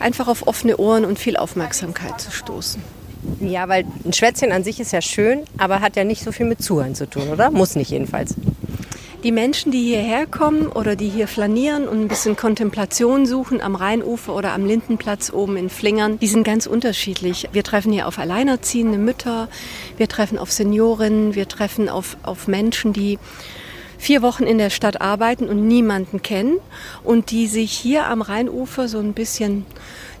[0.00, 2.82] einfach auf offene Ohren und viel Aufmerksamkeit zu stoßen.
[3.40, 6.46] Ja, weil ein Schwätzchen an sich ist ja schön, aber hat ja nicht so viel
[6.46, 7.50] mit Zuhören zu tun, oder?
[7.50, 8.34] Muss nicht jedenfalls.
[9.22, 13.74] Die Menschen, die hierher kommen oder die hier flanieren und ein bisschen Kontemplation suchen am
[13.74, 17.46] Rheinufer oder am Lindenplatz oben in Flingern, die sind ganz unterschiedlich.
[17.52, 19.48] Wir treffen hier auf alleinerziehende Mütter,
[19.98, 23.18] wir treffen auf Seniorinnen, wir treffen auf, auf Menschen, die
[23.98, 26.56] vier Wochen in der Stadt arbeiten und niemanden kennen
[27.04, 29.66] und die sich hier am Rheinufer so ein bisschen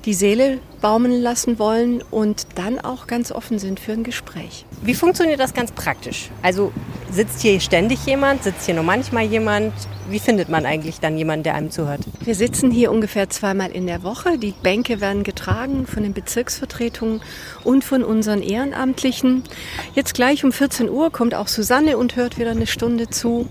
[0.04, 4.64] die Seele baumeln lassen wollen und dann auch ganz offen sind für ein Gespräch.
[4.82, 6.30] Wie funktioniert das ganz praktisch?
[6.42, 6.72] Also
[7.10, 9.74] sitzt hier ständig jemand, sitzt hier nur manchmal jemand?
[10.08, 12.00] Wie findet man eigentlich dann jemanden, der einem zuhört?
[12.20, 14.38] Wir sitzen hier ungefähr zweimal in der Woche.
[14.38, 17.20] Die Bänke werden getragen von den Bezirksvertretungen
[17.62, 19.44] und von unseren Ehrenamtlichen.
[19.94, 23.48] Jetzt gleich um 14 Uhr kommt auch Susanne und hört wieder eine Stunde zu.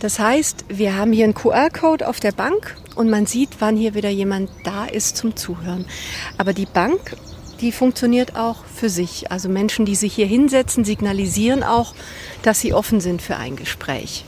[0.00, 3.94] Das heißt, wir haben hier einen QR-Code auf der Bank und man sieht, wann hier
[3.94, 5.84] wieder jemand da ist zum Zuhören.
[6.38, 7.16] Aber die Bank,
[7.60, 9.30] die funktioniert auch für sich.
[9.30, 11.94] Also Menschen, die sich hier hinsetzen, signalisieren auch,
[12.42, 14.24] dass sie offen sind für ein Gespräch.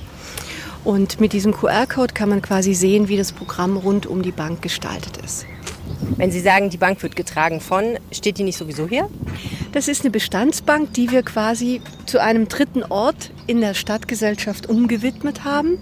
[0.84, 4.62] Und mit diesem QR-Code kann man quasi sehen, wie das Programm rund um die Bank
[4.62, 5.44] gestaltet ist.
[6.16, 9.08] Wenn Sie sagen, die Bank wird getragen von, steht die nicht sowieso hier?
[9.72, 15.44] Das ist eine Bestandsbank, die wir quasi zu einem dritten Ort in der Stadtgesellschaft umgewidmet
[15.44, 15.78] haben.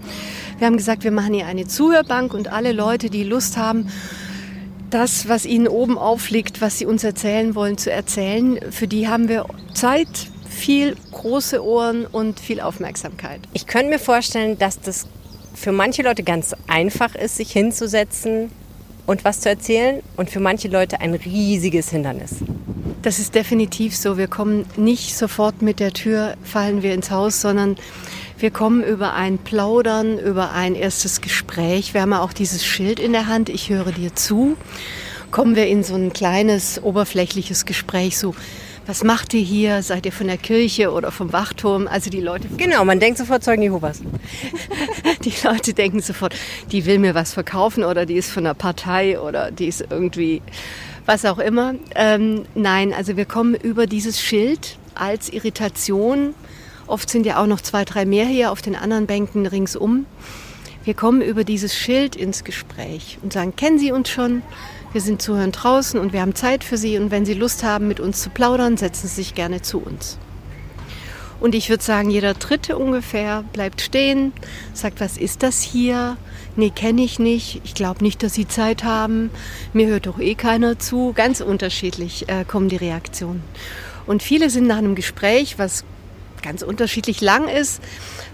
[0.59, 3.89] Wir haben gesagt, wir machen hier eine Zuhörbank und alle Leute, die Lust haben,
[4.89, 9.29] das, was ihnen oben aufliegt, was sie uns erzählen wollen, zu erzählen, für die haben
[9.29, 10.09] wir Zeit,
[10.49, 13.41] viel große Ohren und viel Aufmerksamkeit.
[13.53, 15.07] Ich könnte mir vorstellen, dass das
[15.55, 18.51] für manche Leute ganz einfach ist, sich hinzusetzen
[19.07, 22.37] und was zu erzählen und für manche Leute ein riesiges Hindernis.
[23.03, 24.17] Das ist definitiv so.
[24.17, 27.77] Wir kommen nicht sofort mit der Tür, fallen wir ins Haus, sondern
[28.39, 31.95] wir kommen über ein Plaudern, über ein erstes Gespräch.
[31.95, 34.57] Wir haben ja auch dieses Schild in der Hand, ich höre dir zu.
[35.31, 38.35] Kommen wir in so ein kleines, oberflächliches Gespräch, so
[38.87, 39.83] was macht ihr hier?
[39.83, 41.89] Seid ihr von der Kirche oder vom Wachturm?
[41.89, 42.47] Also die Leute.
[42.57, 44.01] Genau, man denkt sofort Zeugen Jehovas.
[45.25, 46.37] die Leute denken sofort,
[46.71, 50.41] die will mir was verkaufen oder die ist von der Partei oder die ist irgendwie
[51.05, 51.75] was auch immer.
[51.97, 56.35] Ähm, nein, also wir kommen über dieses Schild als Irritation.
[56.87, 60.07] Oft sind ja auch noch zwei, drei mehr hier auf den anderen Bänken ringsum.
[60.85, 64.43] Wir kommen über dieses Schild ins Gespräch und sagen, kennen Sie uns schon?
[64.93, 67.89] Wir sind zuhören draußen und wir haben Zeit für Sie und wenn Sie Lust haben,
[67.89, 70.17] mit uns zu plaudern, setzen Sie sich gerne zu uns.
[71.41, 74.33] Und ich würde sagen, jeder Dritte ungefähr bleibt stehen,
[74.73, 76.17] sagt, was ist das hier?
[76.55, 77.61] Nee, kenne ich nicht.
[77.65, 79.31] Ich glaube nicht, dass Sie Zeit haben.
[79.75, 81.13] Mir hört doch eh keiner zu.
[81.15, 83.43] Ganz unterschiedlich äh, kommen die Reaktionen.
[84.07, 85.85] Und viele sind nach einem Gespräch, was
[86.47, 87.83] ganz unterschiedlich lang ist,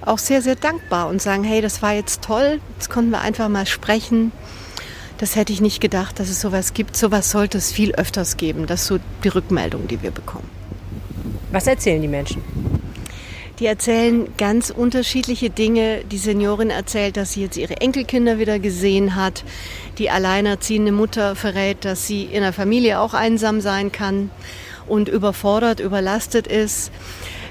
[0.04, 2.60] auch sehr, sehr dankbar und sagen, hey, das war jetzt toll.
[2.78, 4.32] Jetzt konnten wir einfach mal sprechen
[5.22, 6.96] das hätte ich nicht gedacht, dass es sowas gibt.
[6.96, 8.66] Sowas sollte es viel öfters geben.
[8.66, 10.50] Das ist so die Rückmeldung, die wir bekommen.
[11.52, 12.42] Was erzählen die Menschen?
[13.60, 16.02] Die erzählen ganz unterschiedliche Dinge.
[16.10, 19.44] Die Seniorin erzählt, dass sie jetzt ihre Enkelkinder wieder gesehen hat.
[19.98, 24.28] Die alleinerziehende Mutter verrät, dass sie in der Familie auch einsam sein kann
[24.88, 26.90] und überfordert, überlastet ist.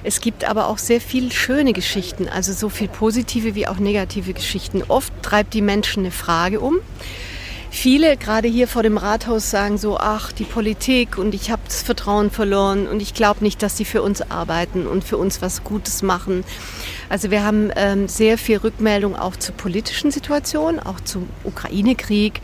[0.03, 4.33] Es gibt aber auch sehr viele schöne Geschichten, also so viel positive wie auch negative
[4.33, 4.83] Geschichten.
[4.87, 6.77] Oft treibt die Menschen eine Frage um.
[7.73, 11.83] Viele, gerade hier vor dem Rathaus, sagen so, ach, die Politik und ich habe das
[11.83, 15.63] Vertrauen verloren und ich glaube nicht, dass sie für uns arbeiten und für uns was
[15.63, 16.43] Gutes machen.
[17.07, 22.41] Also wir haben ähm, sehr viel Rückmeldung auch zur politischen Situation, auch zum Ukraine-Krieg,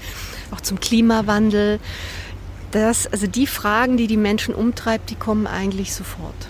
[0.52, 1.82] auch zum Klimawandel.
[2.72, 6.48] Das, also die Fragen, die die Menschen umtreibt, die kommen eigentlich sofort.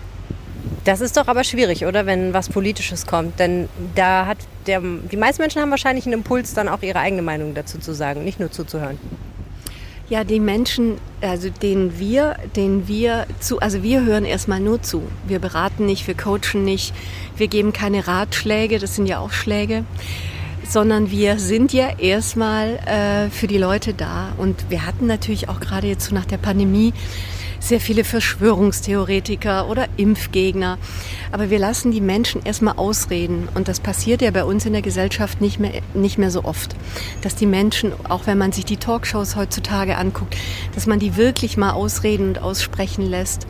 [0.88, 2.06] Das ist doch aber schwierig, oder?
[2.06, 3.39] Wenn was Politisches kommt.
[3.39, 7.21] Denn da hat der, die meisten Menschen haben wahrscheinlich einen Impuls, dann auch ihre eigene
[7.21, 8.97] Meinung dazu zu sagen, nicht nur zuzuhören.
[10.08, 15.04] Ja, die Menschen, also denen wir, denen wir zu, also wir hören erstmal nur zu.
[15.28, 16.93] Wir beraten nicht, wir coachen nicht,
[17.36, 19.84] wir geben keine Ratschläge, das sind ja auch Schläge,
[20.69, 24.30] sondern wir sind ja erstmal äh, für die Leute da.
[24.38, 26.93] Und wir hatten natürlich auch gerade jetzt so nach der Pandemie
[27.60, 30.78] sehr viele Verschwörungstheoretiker oder Impfgegner.
[31.32, 33.48] Aber wir lassen die Menschen erstmal ausreden.
[33.56, 36.76] Und das passiert ja bei uns in der Gesellschaft nicht mehr, nicht mehr so oft.
[37.22, 40.36] Dass die Menschen, auch wenn man sich die Talkshows heutzutage anguckt,
[40.76, 43.48] dass man die wirklich mal ausreden und aussprechen lässt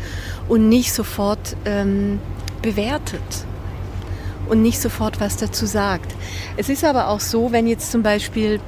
[0.47, 2.19] und nicht sofort ähm,
[2.61, 3.21] bewertet.
[4.49, 6.15] und nicht sofort was dazu sagt.
[6.55, 8.61] Es ist aber auch so, wenn jetzt zum Beispiel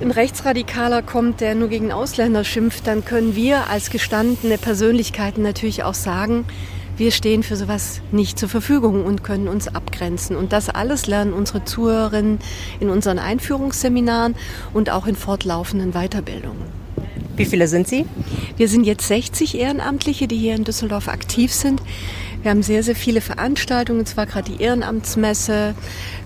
[0.00, 5.82] ein Rechtsradikaler kommt, der nur gegen Ausländer schimpft, dann können wir als gestandene Persönlichkeiten natürlich
[5.82, 6.46] auch sagen,
[6.96, 10.36] wir stehen für sowas nicht zur Verfügung und können uns abgrenzen.
[10.36, 12.38] Und das alles lernen unsere Zuhörerinnen
[12.78, 14.34] in unseren Einführungsseminaren
[14.74, 16.62] und auch in fortlaufenden Weiterbildungen.
[17.36, 18.04] Wie viele sind Sie?
[18.58, 21.80] Wir sind jetzt 60 Ehrenamtliche, die hier in Düsseldorf aktiv sind.
[22.42, 24.00] Wir haben sehr, sehr viele Veranstaltungen.
[24.00, 25.74] Es war gerade die Ehrenamtsmesse.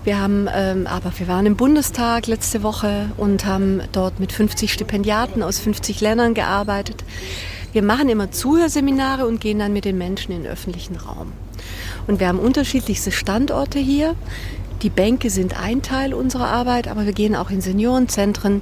[0.05, 4.71] Wir haben, ähm, aber wir waren im Bundestag letzte Woche und haben dort mit 50
[4.71, 7.03] Stipendiaten aus 50 Ländern gearbeitet.
[7.73, 11.33] Wir machen immer Zuhörseminare und gehen dann mit den Menschen in den öffentlichen Raum.
[12.07, 14.15] Und wir haben unterschiedlichste Standorte hier.
[14.81, 18.61] Die Bänke sind ein Teil unserer Arbeit, aber wir gehen auch in Seniorenzentren.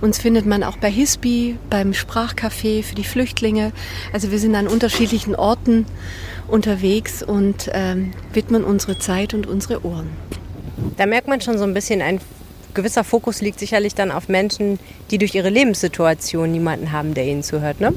[0.00, 3.72] Uns findet man auch bei HISBI, beim Sprachcafé für die Flüchtlinge.
[4.12, 5.86] Also wir sind an unterschiedlichen Orten
[6.48, 10.10] unterwegs und ähm, widmen unsere Zeit und unsere Ohren.
[10.96, 12.20] Da merkt man schon so ein bisschen, ein
[12.74, 14.78] gewisser Fokus liegt sicherlich dann auf Menschen,
[15.10, 17.92] die durch ihre Lebenssituation niemanden haben, der ihnen zuhört, ne?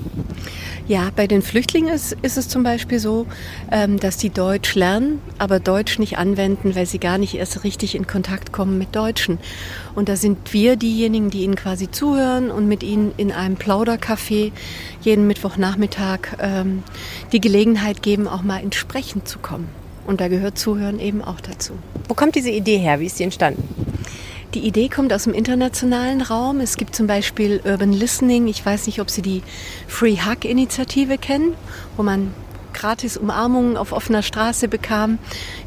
[0.86, 3.26] Ja, bei den Flüchtlingen ist, ist es zum Beispiel so,
[3.72, 7.96] ähm, dass die Deutsch lernen, aber Deutsch nicht anwenden, weil sie gar nicht erst richtig
[7.96, 9.40] in Kontakt kommen mit Deutschen.
[9.96, 14.52] Und da sind wir diejenigen, die ihnen quasi zuhören und mit ihnen in einem Plaudercafé
[15.02, 16.84] jeden Mittwochnachmittag ähm,
[17.32, 19.70] die Gelegenheit geben, auch mal ins Sprechen zu kommen.
[20.06, 21.74] Und da gehört Zuhören eben auch dazu.
[22.10, 23.00] Wo kommt diese Idee her?
[23.00, 23.64] Wie ist die entstanden?
[24.54, 26.60] Die Idee kommt aus dem internationalen Raum.
[26.60, 28.48] Es gibt zum Beispiel Urban Listening.
[28.48, 29.42] Ich weiß nicht, ob Sie die
[29.88, 31.56] Free Hug Initiative kennen,
[31.98, 32.36] wo man
[32.72, 35.18] gratis Umarmungen auf offener Straße bekam.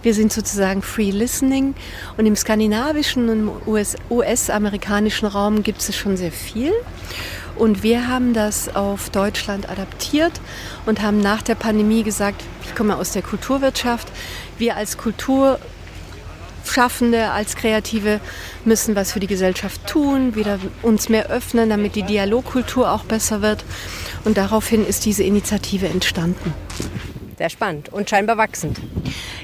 [0.02, 1.74] Wir sind sozusagen Free Listening.
[2.16, 3.50] Und im skandinavischen und
[4.08, 6.72] US-amerikanischen Raum gibt es schon sehr viel.
[7.56, 10.40] Und wir haben das auf Deutschland adaptiert
[10.84, 14.06] und haben nach der Pandemie gesagt, ich komme aus der Kulturwirtschaft,
[14.58, 15.58] wir als Kultur
[16.70, 18.20] Schaffende, als Kreative
[18.64, 23.42] müssen was für die Gesellschaft tun, wieder uns mehr öffnen, damit die Dialogkultur auch besser
[23.42, 23.64] wird.
[24.24, 26.54] Und daraufhin ist diese Initiative entstanden.
[27.38, 28.80] Sehr spannend und scheinbar wachsend.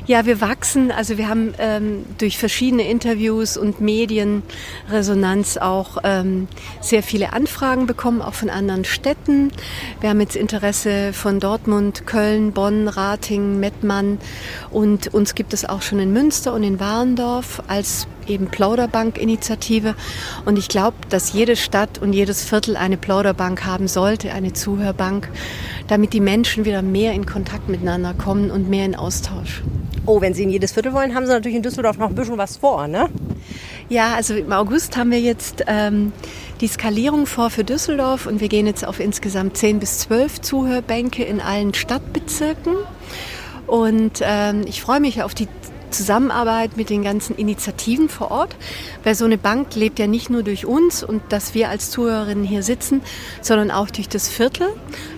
[0.07, 0.90] Ja, wir wachsen.
[0.90, 6.48] Also wir haben ähm, durch verschiedene Interviews und Medienresonanz auch ähm,
[6.81, 9.52] sehr viele Anfragen bekommen, auch von anderen Städten.
[10.00, 14.18] Wir haben jetzt Interesse von Dortmund, Köln, Bonn, Rating, Mettmann
[14.70, 19.95] und uns gibt es auch schon in Münster und in Warendorf als eben Plauderbank-Initiative.
[20.45, 25.31] Und ich glaube, dass jede Stadt und jedes Viertel eine Plauderbank haben sollte, eine Zuhörbank,
[25.89, 29.63] damit die Menschen wieder mehr in Kontakt miteinander kommen und mehr in Austausch.
[30.05, 32.39] Oh, wenn Sie in jedes Viertel wollen, haben Sie natürlich in Düsseldorf noch ein bisschen
[32.39, 33.09] was vor, ne?
[33.89, 36.13] Ja, also im August haben wir jetzt ähm,
[36.61, 41.23] die Skalierung vor für Düsseldorf und wir gehen jetzt auf insgesamt 10 bis 12 Zuhörbänke
[41.25, 42.75] in allen Stadtbezirken.
[43.67, 45.49] Und ähm, ich freue mich auf die
[45.92, 48.57] Zusammenarbeit mit den ganzen Initiativen vor Ort,
[49.05, 52.44] weil so eine Bank lebt ja nicht nur durch uns und dass wir als Zuhörerinnen
[52.44, 53.02] hier sitzen,
[53.40, 54.68] sondern auch durch das Viertel.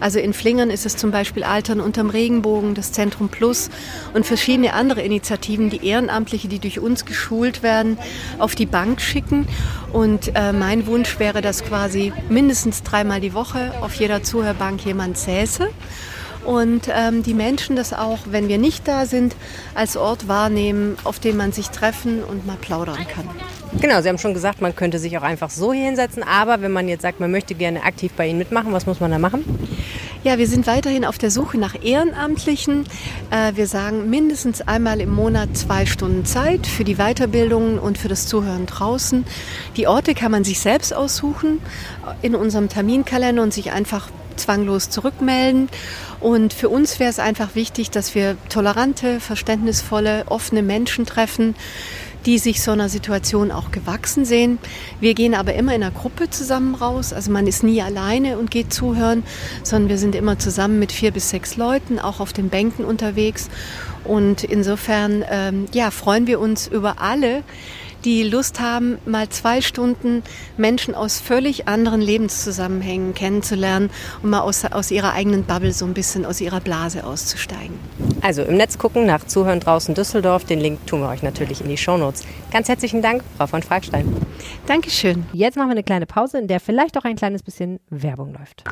[0.01, 3.71] Also in Flingern ist es zum Beispiel Altern unterm Regenbogen, das Zentrum Plus
[4.13, 7.99] und verschiedene andere Initiativen, die Ehrenamtliche, die durch uns geschult werden,
[8.39, 9.47] auf die Bank schicken.
[9.93, 15.17] Und äh, mein Wunsch wäre, dass quasi mindestens dreimal die Woche auf jeder Zuhörbank jemand
[15.19, 15.69] säße
[16.45, 19.35] und ähm, die Menschen das auch, wenn wir nicht da sind,
[19.75, 23.29] als Ort wahrnehmen, auf dem man sich treffen und mal plaudern kann.
[23.81, 26.73] Genau, Sie haben schon gesagt, man könnte sich auch einfach so hier hinsetzen, aber wenn
[26.73, 29.45] man jetzt sagt, man möchte gerne aktiv bei Ihnen mitmachen, was muss man da machen?
[30.23, 32.85] Ja, wir sind weiterhin auf der Suche nach Ehrenamtlichen.
[33.31, 38.09] Äh, wir sagen mindestens einmal im Monat zwei Stunden Zeit für die Weiterbildung und für
[38.09, 39.27] das Zuhören draußen.
[39.77, 41.61] Die Orte kann man sich selbst aussuchen
[42.23, 45.69] in unserem Terminkalender und sich einfach zwanglos zurückmelden.
[46.21, 51.55] Und für uns wäre es einfach wichtig, dass wir tolerante, verständnisvolle, offene Menschen treffen,
[52.27, 54.59] die sich so einer Situation auch gewachsen sehen.
[55.01, 57.13] Wir gehen aber immer in einer Gruppe zusammen raus.
[57.13, 59.23] Also man ist nie alleine und geht zuhören,
[59.63, 63.49] sondern wir sind immer zusammen mit vier bis sechs Leuten, auch auf den Bänken unterwegs.
[64.05, 67.43] Und insofern ähm, ja, freuen wir uns über alle,
[68.05, 70.23] die Lust haben, mal zwei Stunden
[70.57, 73.91] Menschen aus völlig anderen Lebenszusammenhängen kennenzulernen
[74.23, 77.79] und mal aus, aus ihrer eigenen Bubble so ein bisschen aus ihrer Blase auszusteigen.
[78.21, 80.45] Also im Netz gucken nach Zuhören draußen Düsseldorf.
[80.45, 82.25] Den Link tun wir euch natürlich in die Shownotes.
[82.53, 84.15] Ganz herzlichen Dank, Frau von Fragstein.
[84.67, 85.27] Dankeschön.
[85.33, 88.65] Jetzt machen wir eine kleine Pause, in der vielleicht auch ein kleines bisschen Werbung läuft.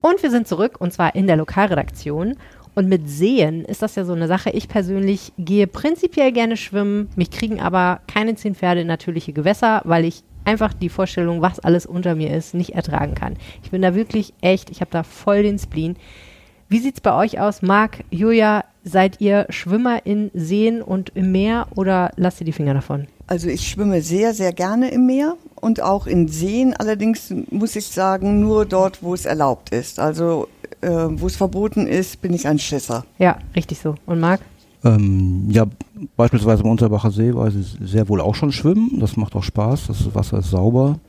[0.00, 2.36] Und wir sind zurück und zwar in der Lokalredaktion.
[2.76, 4.50] Und mit Sehen ist das ja so eine Sache.
[4.50, 7.08] Ich persönlich gehe prinzipiell gerne schwimmen.
[7.16, 11.58] Mich kriegen aber keine zehn Pferde in natürliche Gewässer, weil ich einfach die Vorstellung, was
[11.58, 13.38] alles unter mir ist, nicht ertragen kann.
[13.62, 15.96] Ich bin da wirklich echt, ich habe da voll den Spleen.
[16.68, 17.62] Wie sieht's bei euch aus?
[17.62, 22.74] Marc, Julia, seid ihr Schwimmer in Seen und im Meer oder lasst ihr die Finger
[22.74, 23.06] davon?
[23.26, 26.74] Also ich schwimme sehr, sehr gerne im Meer und auch in Seen.
[26.74, 29.98] Allerdings muss ich sagen, nur dort, wo es erlaubt ist.
[29.98, 30.48] Also
[30.86, 33.04] äh, wo es verboten ist, bin ich ein Schisser.
[33.18, 33.96] Ja, richtig so.
[34.06, 34.40] Und Marc?
[34.84, 35.66] Ähm, ja,
[36.16, 39.00] beispielsweise im Unterbacher See war ich sehr wohl auch schon schwimmen.
[39.00, 39.88] Das macht auch Spaß.
[39.88, 41.00] Das Wasser ist sauber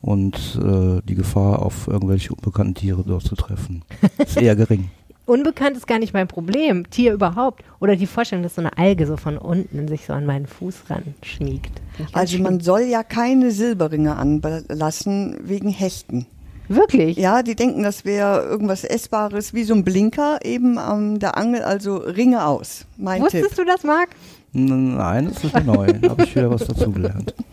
[0.00, 3.82] und äh, die Gefahr, auf irgendwelche unbekannten Tiere dort zu treffen,
[4.18, 4.90] ist eher gering.
[5.26, 6.88] Unbekannt ist gar nicht mein Problem.
[6.88, 7.62] Tier überhaupt.
[7.80, 10.88] Oder die Vorstellung, dass so eine Alge so von unten sich so an meinen Fuß
[10.88, 11.82] ran schmiegt.
[12.14, 16.24] Also man soll ja keine Silberringe anlassen wegen Hechten.
[16.68, 17.16] Wirklich?
[17.16, 21.62] Ja, die denken, das wäre irgendwas Essbares, wie so ein Blinker eben an der Angel,
[21.62, 22.84] also Ringe aus.
[22.96, 23.56] Mein Wusstest Tipp.
[23.56, 24.10] du das, Marc?
[24.52, 25.86] Nein, das ist neu.
[25.86, 27.34] Da habe ich wieder was dazugelernt.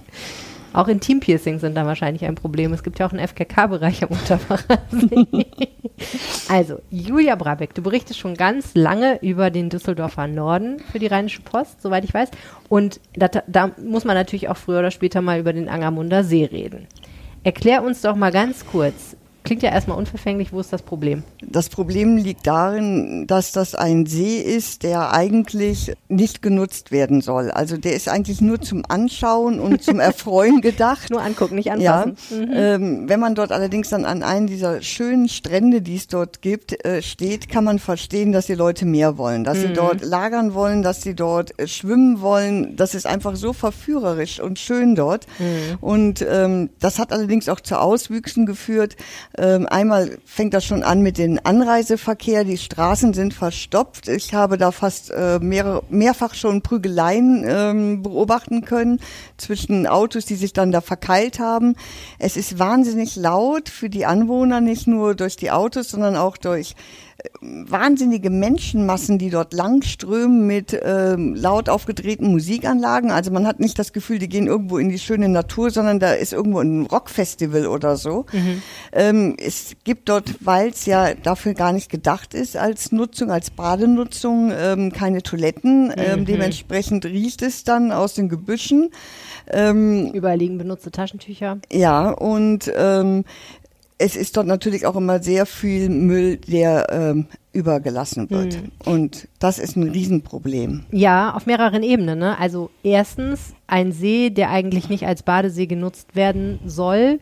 [0.75, 2.73] Auch Intimpiercings sind da wahrscheinlich ein Problem.
[2.73, 5.45] Es gibt ja auch einen FKK-Bereich am Unterbacher See.
[6.49, 11.41] also, Julia Brabeck, du berichtest schon ganz lange über den Düsseldorfer Norden für die Rheinische
[11.43, 12.29] Post, soweit ich weiß.
[12.67, 16.43] Und da, da muss man natürlich auch früher oder später mal über den Angermunder See
[16.43, 16.87] reden.
[17.45, 21.23] Erklär uns doch mal ganz kurz, klingt ja erstmal unverfänglich, wo ist das Problem?
[21.41, 27.49] Das Problem liegt darin, dass das ein See ist, der eigentlich nicht genutzt werden soll.
[27.51, 31.09] Also der ist eigentlich nur zum Anschauen und zum Erfreuen gedacht.
[31.11, 32.15] Nur angucken, nicht Ja, anfassen.
[32.41, 32.51] Mhm.
[32.53, 36.83] ähm, wenn man dort allerdings dann an einen dieser schönen Strände, die es dort gibt,
[36.85, 39.61] äh, steht, kann man verstehen, dass die Leute mehr wollen, dass Mhm.
[39.67, 42.75] sie dort lagern wollen, dass sie dort äh, schwimmen wollen.
[42.75, 45.27] Das ist einfach so verführerisch und schön dort.
[45.39, 45.77] Mhm.
[45.81, 48.95] Und ähm, das hat allerdings auch zu Auswüchsen geführt.
[49.37, 52.43] Ähm, einmal fängt das schon an mit dem Anreiseverkehr.
[52.43, 54.07] Die Straßen sind verstopft.
[54.07, 58.99] Ich habe da fast äh, mehrere, mehrfach schon Prügeleien ähm, beobachten können
[59.37, 61.75] zwischen Autos, die sich dann da verkeilt haben.
[62.17, 66.75] Es ist wahnsinnig laut für die Anwohner, nicht nur durch die Autos, sondern auch durch
[67.41, 73.11] wahnsinnige Menschenmassen, die dort langströmen mit ähm, laut aufgedrehten Musikanlagen.
[73.11, 76.13] Also man hat nicht das Gefühl, die gehen irgendwo in die schöne Natur, sondern da
[76.13, 78.25] ist irgendwo ein Rockfestival oder so.
[78.91, 83.49] Ähm, es gibt dort, weil es ja dafür gar nicht gedacht ist als Nutzung, als
[83.49, 85.93] Badenutzung, ähm, keine Toiletten.
[85.95, 88.89] Ähm, dementsprechend riecht es dann aus den Gebüschen.
[89.47, 91.59] Ähm, Überall liegen benutzte Taschentücher.
[91.71, 93.23] ja, und ähm,
[93.97, 98.59] es ist dort natürlich auch immer sehr viel Müll, der ähm, übergelassen wird.
[98.83, 100.83] Und das ist ein Riesenproblem.
[100.91, 102.19] Ja, auf mehreren Ebenen.
[102.19, 102.37] Ne?
[102.37, 107.19] Also erstens, ein See, der eigentlich nicht als Badesee genutzt werden soll,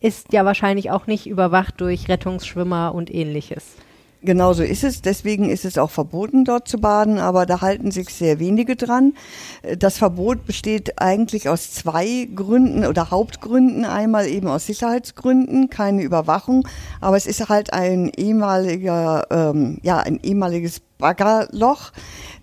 [0.00, 3.76] ist ja wahrscheinlich auch nicht überwacht durch Rettungsschwimmer und ähnliches.
[4.24, 5.02] Genauso ist es.
[5.02, 9.14] Deswegen ist es auch verboten, dort zu baden, aber da halten sich sehr wenige dran.
[9.62, 13.84] Äh, Das Verbot besteht eigentlich aus zwei Gründen oder Hauptgründen.
[13.84, 16.66] Einmal eben aus Sicherheitsgründen, keine Überwachung,
[17.02, 21.92] aber es ist halt ein ehemaliger, ähm, ja, ein ehemaliges Baggerloch.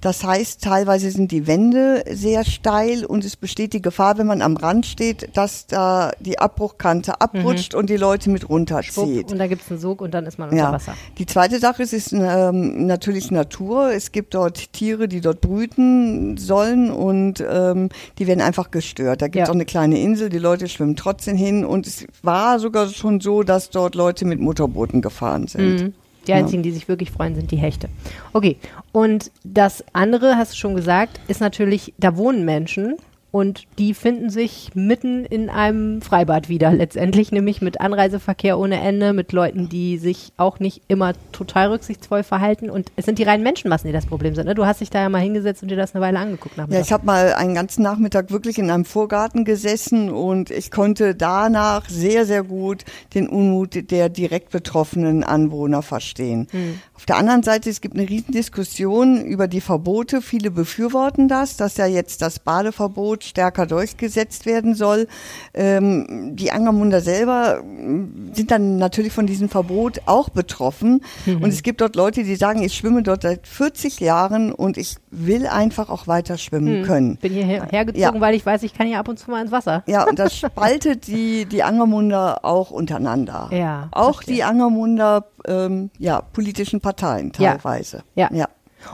[0.02, 4.42] Das heißt, teilweise sind die Wände sehr steil und es besteht die Gefahr, wenn man
[4.44, 9.32] am Rand steht, dass da die Abbruchkante abrutscht und die Leute mit runterzieht.
[9.32, 10.72] Und da gibt es einen Sog und dann ist man unter Ja.
[10.72, 10.94] Wasser.
[11.18, 13.92] Die zweite Sache ist, ist ähm, natürlich Natur.
[13.92, 19.22] Es gibt dort Tiere, die dort brüten sollen und ähm, die werden einfach gestört.
[19.24, 19.52] Da gibt es Ja.
[19.52, 23.42] auch eine kleine Insel, die Leute schwimmen trotzdem hin und es war sogar schon so,
[23.44, 25.82] dass dort Leute mit Motorbooten gefahren sind.
[25.82, 25.94] Mhm.
[26.28, 27.90] Die einzigen, die sich wirklich freuen, sind die Hechte.
[28.34, 28.58] Okay,
[28.92, 32.98] und das andere, hast du schon gesagt, ist natürlich, da wohnen Menschen
[33.32, 39.14] und die finden sich mitten in einem Freibad wieder letztendlich, nämlich mit Anreiseverkehr ohne Ende,
[39.14, 42.70] mit Leuten, die sich auch nicht immer total rücksichtsvoll verhalten.
[42.70, 44.48] Und es sind die reinen Menschenmassen, die das Problem sind.
[44.48, 44.56] Ne?
[44.56, 46.58] Du hast dich da ja mal hingesetzt und dir das eine Weile angeguckt.
[46.58, 46.88] Ja, nachmittags.
[46.88, 51.90] ich habe mal einen ganzen Nachmittag wirklich in einem Vorgarten gesessen und ich konnte danach
[51.90, 56.48] sehr, sehr gut den Unmut der direkt betroffenen Anwohner verstehen.
[56.96, 60.22] Auf der anderen Seite, es gibt eine Riesendiskussion über die Verbote.
[60.22, 65.08] Viele befürworten das, dass ja jetzt das Badeverbot stärker durchgesetzt werden soll.
[65.54, 71.02] Ähm, die Angermunder selber mm, sind dann natürlich von diesem Verbot auch betroffen.
[71.26, 74.96] Und es gibt dort Leute, die sagen, ich schwimme dort seit 40 Jahren und ich
[75.12, 77.18] will einfach auch weiter schwimmen können.
[77.18, 78.22] bin hierher hergezogen, Ja.
[78.22, 79.84] weil ich weiß, ich kann hier ab und zu mal ins Wasser.
[79.88, 83.50] Ja, und das spaltet die, die Angermunder auch untereinander.
[83.52, 84.36] Ja, Auch verstehe.
[84.36, 87.56] die Angermunder ähm, ja, politischen Parteien Ja.
[87.56, 88.04] teilweise.
[88.16, 88.30] Ja.
[88.32, 88.48] ja.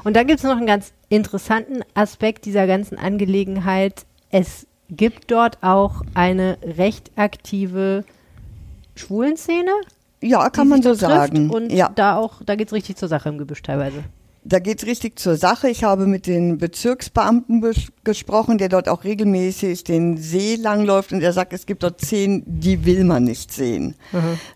[0.03, 4.05] Und da gibt es noch einen ganz interessanten Aspekt dieser ganzen Angelegenheit.
[4.29, 8.03] Es gibt dort auch eine recht aktive
[8.95, 9.71] Schwulenszene.
[10.21, 11.49] Ja, kann man so sagen.
[11.49, 11.89] Und ja.
[11.93, 14.03] da auch, da geht's richtig zur Sache im Gebüsch teilweise.
[14.43, 15.69] Da geht's richtig zur Sache.
[15.69, 17.59] Ich habe mit den Bezirksbeamten
[18.07, 22.41] gesprochen, der dort auch regelmäßig den See langläuft und er sagt, es gibt dort zehn,
[22.47, 23.95] die will man nicht sehen.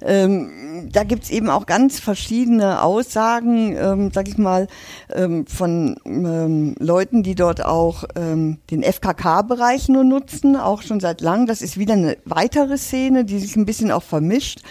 [0.02, 4.68] Ähm, da gibt's eben auch ganz verschiedene Aussagen, ähm, sag ich mal,
[5.14, 11.20] ähm, von ähm, Leuten, die dort auch ähm, den FKK-Bereich nur nutzen, auch schon seit
[11.20, 11.46] langem.
[11.46, 14.62] Das ist wieder eine weitere Szene, die sich ein bisschen auch vermischt.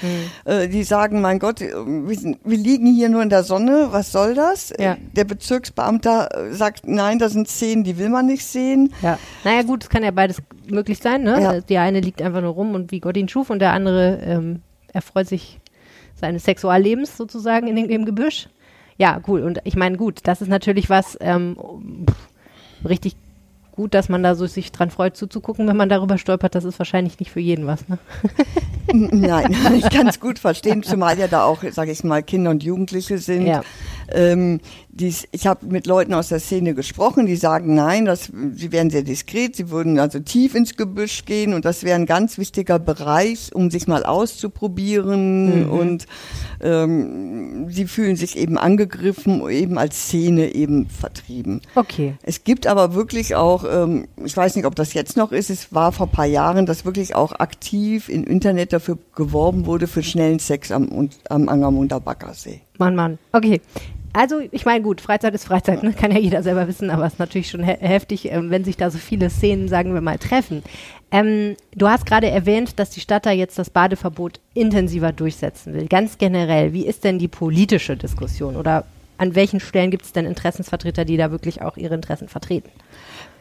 [0.47, 4.11] Äh, die sagen, mein Gott, wir, sind, wir liegen hier nur in der Sonne, was
[4.11, 4.73] soll das?
[4.79, 4.97] Ja.
[5.15, 8.70] Der Bezirksbeamter äh, sagt, nein, da sind Szenen, die will man nicht sehen.
[9.03, 9.19] Ja.
[9.45, 11.41] Naja, gut, es kann ja beides möglich sein, ne?
[11.41, 11.61] Ja.
[11.61, 14.63] Der eine liegt einfach nur rum und wie Gott ihn schuf und der andere ähm,
[14.93, 15.61] erfreut sich
[16.15, 18.49] seines Sexuallebens sozusagen in dem, im Gebüsch.
[18.99, 19.43] Ja, cool.
[19.43, 21.57] Und ich meine, gut, das ist natürlich was ähm,
[22.07, 23.17] pff, richtig
[23.81, 26.55] gut, dass man da so sich dran freut zuzugucken, wenn man darüber stolpert.
[26.55, 27.97] Das ist wahrscheinlich nicht für jeden was, ne?
[28.93, 32.63] Nein, ich kann es gut verstehen, zumal ja da auch, sage ich mal, Kinder und
[32.63, 33.47] Jugendliche sind.
[33.47, 33.63] Ja.
[34.13, 34.61] Ähm,
[34.91, 38.91] dies, ich habe mit Leuten aus der Szene gesprochen, die sagen, nein, das, sie wären
[38.91, 42.81] sehr diskret, sie würden also tief ins Gebüsch gehen und das wäre ein ganz wichtiger
[42.81, 45.71] Bereich, um sich mal auszuprobieren Mhm.
[45.71, 46.07] und
[46.61, 51.61] ähm, sie fühlen sich eben angegriffen, eben als Szene eben vertrieben.
[51.77, 52.15] Okay.
[52.23, 55.73] Es gibt aber wirklich auch, ähm, ich weiß nicht, ob das jetzt noch ist, es
[55.73, 60.03] war vor ein paar Jahren, dass wirklich auch aktiv im Internet dafür geworben wurde für
[60.03, 62.61] schnellen Sex am, am Angermunder Baggersee.
[62.79, 63.19] Mann, Mann.
[63.33, 63.61] Okay.
[64.13, 65.93] Also, ich meine, gut, Freizeit ist Freizeit, ne?
[65.93, 68.77] kann ja jeder selber wissen, aber es ist natürlich schon he heftig, ähm, wenn sich
[68.77, 70.65] da so viele Szenen, sagen wir mal, treffen.
[71.13, 75.87] Ähm, du hast gerade erwähnt, dass die Stadt da jetzt das Badeverbot intensiver durchsetzen will.
[75.87, 78.85] Ganz generell, wie ist denn die politische Diskussion oder
[79.19, 82.71] an welchen Stellen gibt es denn Interessensvertreter, die da wirklich auch ihre Interessen vertreten?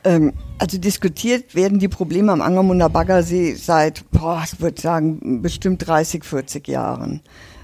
[0.03, 5.85] Ähm, also diskutiert werden die Probleme am Angermunder Baggersee seit, boah, ich würde sagen, bestimmt
[5.85, 7.21] 30, 40 Jahren.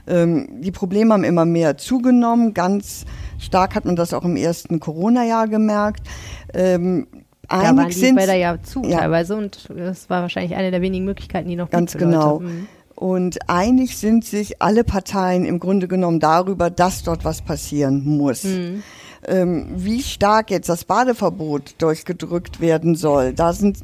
[0.07, 2.53] Ähm, die Probleme haben immer mehr zugenommen.
[2.53, 3.05] Ganz
[3.39, 6.07] stark hat man das auch im ersten Corona-Jahr gemerkt.
[6.53, 7.07] Ähm,
[7.47, 8.99] Da waren einig die sind Bäder ja zu Ja.
[8.99, 12.39] teilweise und das war wahrscheinlich eine der wenigen Möglichkeiten, die noch Ganz genau.
[12.39, 12.67] Mhm.
[12.95, 18.45] Und einig sind sich alle Parteien im Grunde genommen darüber, dass dort was passieren muss.
[18.45, 18.83] Mhm.
[19.27, 23.79] Ähm, wie stark jetzt das Badeverbot durchgedrückt werden soll, da sind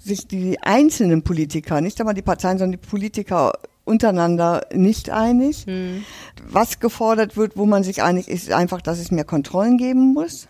[0.00, 3.52] sich die einzelnen Politiker, nicht einmal die Parteien, sondern die Politiker
[3.84, 5.66] untereinander nicht einig.
[6.48, 10.14] Was gefordert wird, wo man sich einig ist, ist einfach, dass es mehr Kontrollen geben
[10.14, 10.48] muss.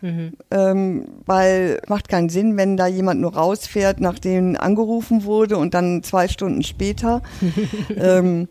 [0.51, 6.03] Ähm, weil macht keinen Sinn, wenn da jemand nur rausfährt, nachdem angerufen wurde und dann
[6.03, 7.23] zwei Stunden später.
[7.97, 8.49] ähm,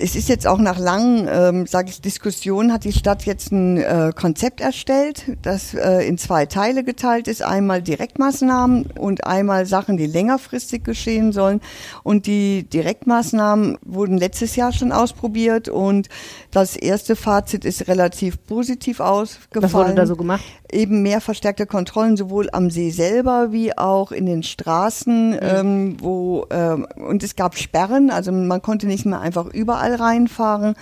[0.00, 3.78] es ist jetzt auch nach langen, ähm, sage ich, Diskussionen hat die Stadt jetzt ein
[3.78, 7.42] äh, Konzept erstellt, das äh, in zwei Teile geteilt ist.
[7.42, 11.60] Einmal Direktmaßnahmen und einmal Sachen, die längerfristig geschehen sollen.
[12.04, 16.08] Und die Direktmaßnahmen wurden letztes Jahr schon ausprobiert und
[16.52, 20.44] das erste Fazit ist relativ positiv ausgefallen Was wurde da so gemacht?
[20.72, 26.46] Eben mehr verstärkte Kontrollen sowohl am See selber wie auch in den Straßen, ähm, wo
[26.50, 30.74] ähm, und es gab Sperren, also man konnte nicht mehr einfach überall reinfahren.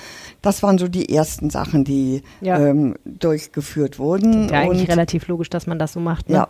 [0.43, 2.59] Das waren so die ersten Sachen, die Ja.
[2.59, 4.49] ähm, durchgeführt wurden.
[4.49, 6.29] Ja, eigentlich und relativ logisch, dass man das so macht.
[6.29, 6.37] Ne?
[6.37, 6.49] ja,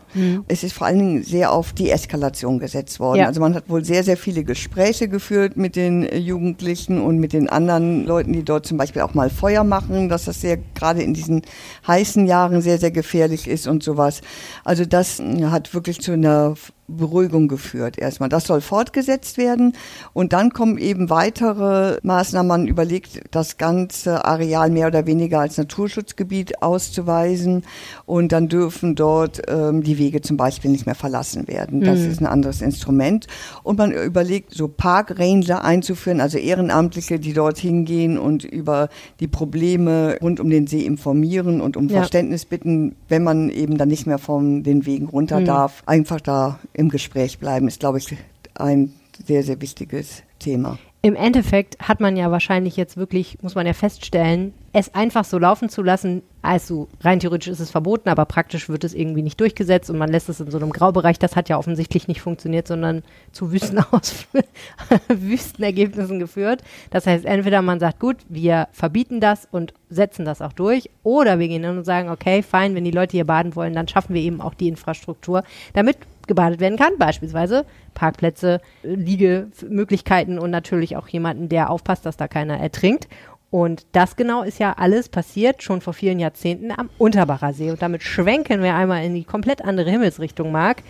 [0.48, 3.20] es ist vor allen Dingen sehr auf die Eskalation gesetzt worden.
[3.20, 3.26] Ja.
[3.26, 7.32] Also man hat wohl sehr, sehr viele Gespräche geführt mit den äh, Jugendlichen und mit
[7.32, 11.02] den anderen Leuten, die dort zum Beispiel auch mal Feuer machen, dass das sehr gerade
[11.02, 11.42] in diesen
[11.86, 14.20] heißen Jahren sehr, sehr gefährlich ist und sowas.
[14.64, 16.54] Also das äh, hat wirklich zu einer
[16.88, 18.28] Beruhigung geführt erstmal.
[18.28, 19.72] Das soll fortgesetzt werden
[20.12, 22.46] und dann kommen eben weitere Maßnahmen.
[22.46, 27.64] Man überlegt, das ganze Areal mehr oder weniger als Naturschutzgebiet auszuweisen
[28.04, 31.80] und dann dürfen dort ähm, die Wege zum Beispiel nicht mehr verlassen werden.
[31.80, 33.26] Das ist ein anderes Instrument
[33.62, 38.88] und man überlegt, so Parkranger einzuführen, also Ehrenamtliche, die dort hingehen und über
[39.20, 41.98] die Probleme rund um den See informieren und um Ja.
[41.98, 45.82] Verständnis bitten, wenn man eben dann nicht mehr von den Wegen runter darf.
[45.86, 48.14] Einfach da im Gespräch bleiben, ist, glaube ich,
[48.54, 48.92] ein
[49.24, 50.78] sehr, sehr wichtiges Thema.
[51.02, 55.38] Im Endeffekt hat man ja wahrscheinlich jetzt wirklich, muss man ja feststellen, es einfach so
[55.38, 59.40] laufen zu lassen, also rein theoretisch ist es verboten, aber praktisch wird es irgendwie nicht
[59.40, 61.18] durchgesetzt und man lässt es in so einem Graubereich.
[61.18, 63.52] Das hat ja offensichtlich nicht funktioniert, sondern zu
[65.08, 66.62] Wüstenergebnissen geführt.
[66.90, 71.38] Das heißt, entweder man sagt, gut, wir verbieten das und setzen das auch durch, oder
[71.38, 74.12] wir gehen hin und sagen, okay, fein, wenn die Leute hier baden wollen, dann schaffen
[74.14, 77.64] wir eben auch die Infrastruktur, damit gebadet werden kann, beispielsweise
[77.94, 83.08] Parkplätze, Liegemöglichkeiten und natürlich auch jemanden, der aufpasst, dass da keiner ertrinkt.
[83.50, 87.70] Und das genau ist ja alles passiert schon vor vielen Jahrzehnten am Unterbacher See.
[87.70, 90.82] Und damit schwenken wir einmal in die komplett andere Himmelsrichtung, Marc.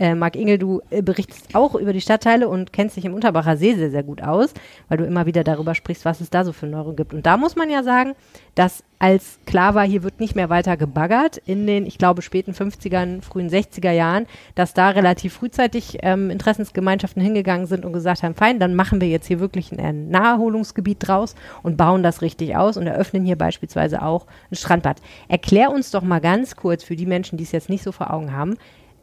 [0.00, 3.58] Äh, Marc Ingel, du äh, berichtest auch über die Stadtteile und kennst dich im Unterbacher
[3.58, 4.54] See sehr, sehr gut aus,
[4.88, 7.12] weil du immer wieder darüber sprichst, was es da so für Neuerungen gibt.
[7.12, 8.14] Und da muss man ja sagen,
[8.54, 12.52] dass als klar war, hier wird nicht mehr weiter gebaggert in den, ich glaube, späten
[12.52, 18.34] 50ern, frühen 60er Jahren, dass da relativ frühzeitig ähm, Interessensgemeinschaften hingegangen sind und gesagt haben,
[18.34, 22.76] fein, dann machen wir jetzt hier wirklich ein Naherholungsgebiet draus und bauen das richtig aus
[22.76, 25.00] und eröffnen hier beispielsweise auch ein Strandbad.
[25.28, 28.12] Erklär uns doch mal ganz kurz für die Menschen, die es jetzt nicht so vor
[28.12, 28.56] Augen haben,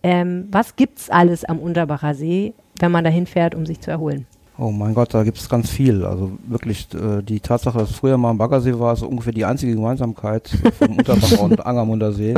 [0.07, 4.25] ähm, was gibt's alles am Unterbacher See, wenn man da hinfährt, um sich zu erholen?
[4.57, 6.05] Oh mein Gott, da gibt es ganz viel.
[6.05, 9.33] Also wirklich äh, die Tatsache, dass es früher mal ein Baggersee war, ist so ungefähr
[9.33, 10.49] die einzige Gemeinsamkeit
[10.79, 12.35] vom Unterbacher und Angermunder See,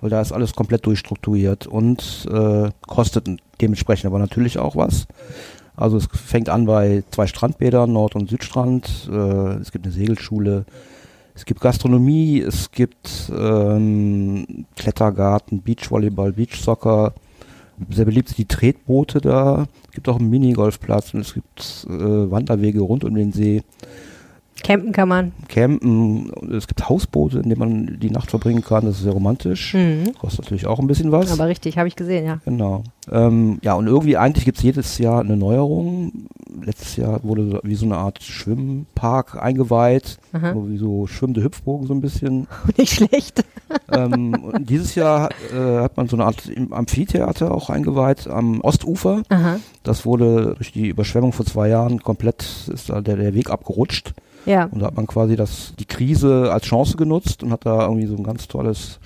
[0.00, 3.28] weil da ist alles komplett durchstrukturiert und äh, kostet
[3.60, 5.08] dementsprechend aber natürlich auch was.
[5.74, 9.10] Also es fängt an bei zwei Strandbädern, Nord- und Südstrand.
[9.10, 10.66] Äh, es gibt eine Segelschule,
[11.38, 17.14] es gibt Gastronomie, es gibt ähm, Klettergarten, Beachvolleyball, Beachsoccer.
[17.90, 19.68] Sehr beliebt sind die Tretboote da.
[19.86, 23.62] Es gibt auch einen Minigolfplatz und es gibt äh, Wanderwege rund um den See.
[24.62, 25.32] Campen kann man.
[25.48, 28.84] Campen, es gibt Hausboote, in denen man die Nacht verbringen kann.
[28.84, 29.74] Das ist sehr romantisch.
[29.74, 30.14] Mhm.
[30.18, 31.32] Kostet natürlich auch ein bisschen was.
[31.32, 32.40] Aber richtig, habe ich gesehen, ja.
[32.44, 32.84] Genau.
[33.10, 36.28] Ähm, ja, und irgendwie eigentlich gibt es jedes Jahr eine Neuerung.
[36.62, 40.52] Letztes Jahr wurde wie so eine Art Schwimmpark eingeweiht, Aha.
[40.52, 42.46] so wie so schwimmende Hüpfbogen so ein bisschen.
[42.76, 43.44] Nicht schlecht.
[43.92, 49.22] ähm, und dieses Jahr äh, hat man so eine Art Amphitheater auch eingeweiht am Ostufer.
[49.28, 49.60] Aha.
[49.82, 54.14] Das wurde durch die Überschwemmung vor zwei Jahren komplett ist da der, der Weg abgerutscht.
[54.46, 54.64] Ja.
[54.64, 58.06] Und da hat man quasi das, die Krise als Chance genutzt und hat da irgendwie
[58.06, 58.98] so ein ganz tolles,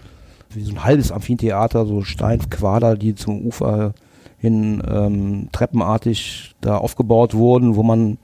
[0.51, 3.95] wie so ein halbes Amphitheater, so Steinquader, die zum Ufer
[4.39, 8.18] hin ähm, treppenartig da aufgebaut wurden, wo man,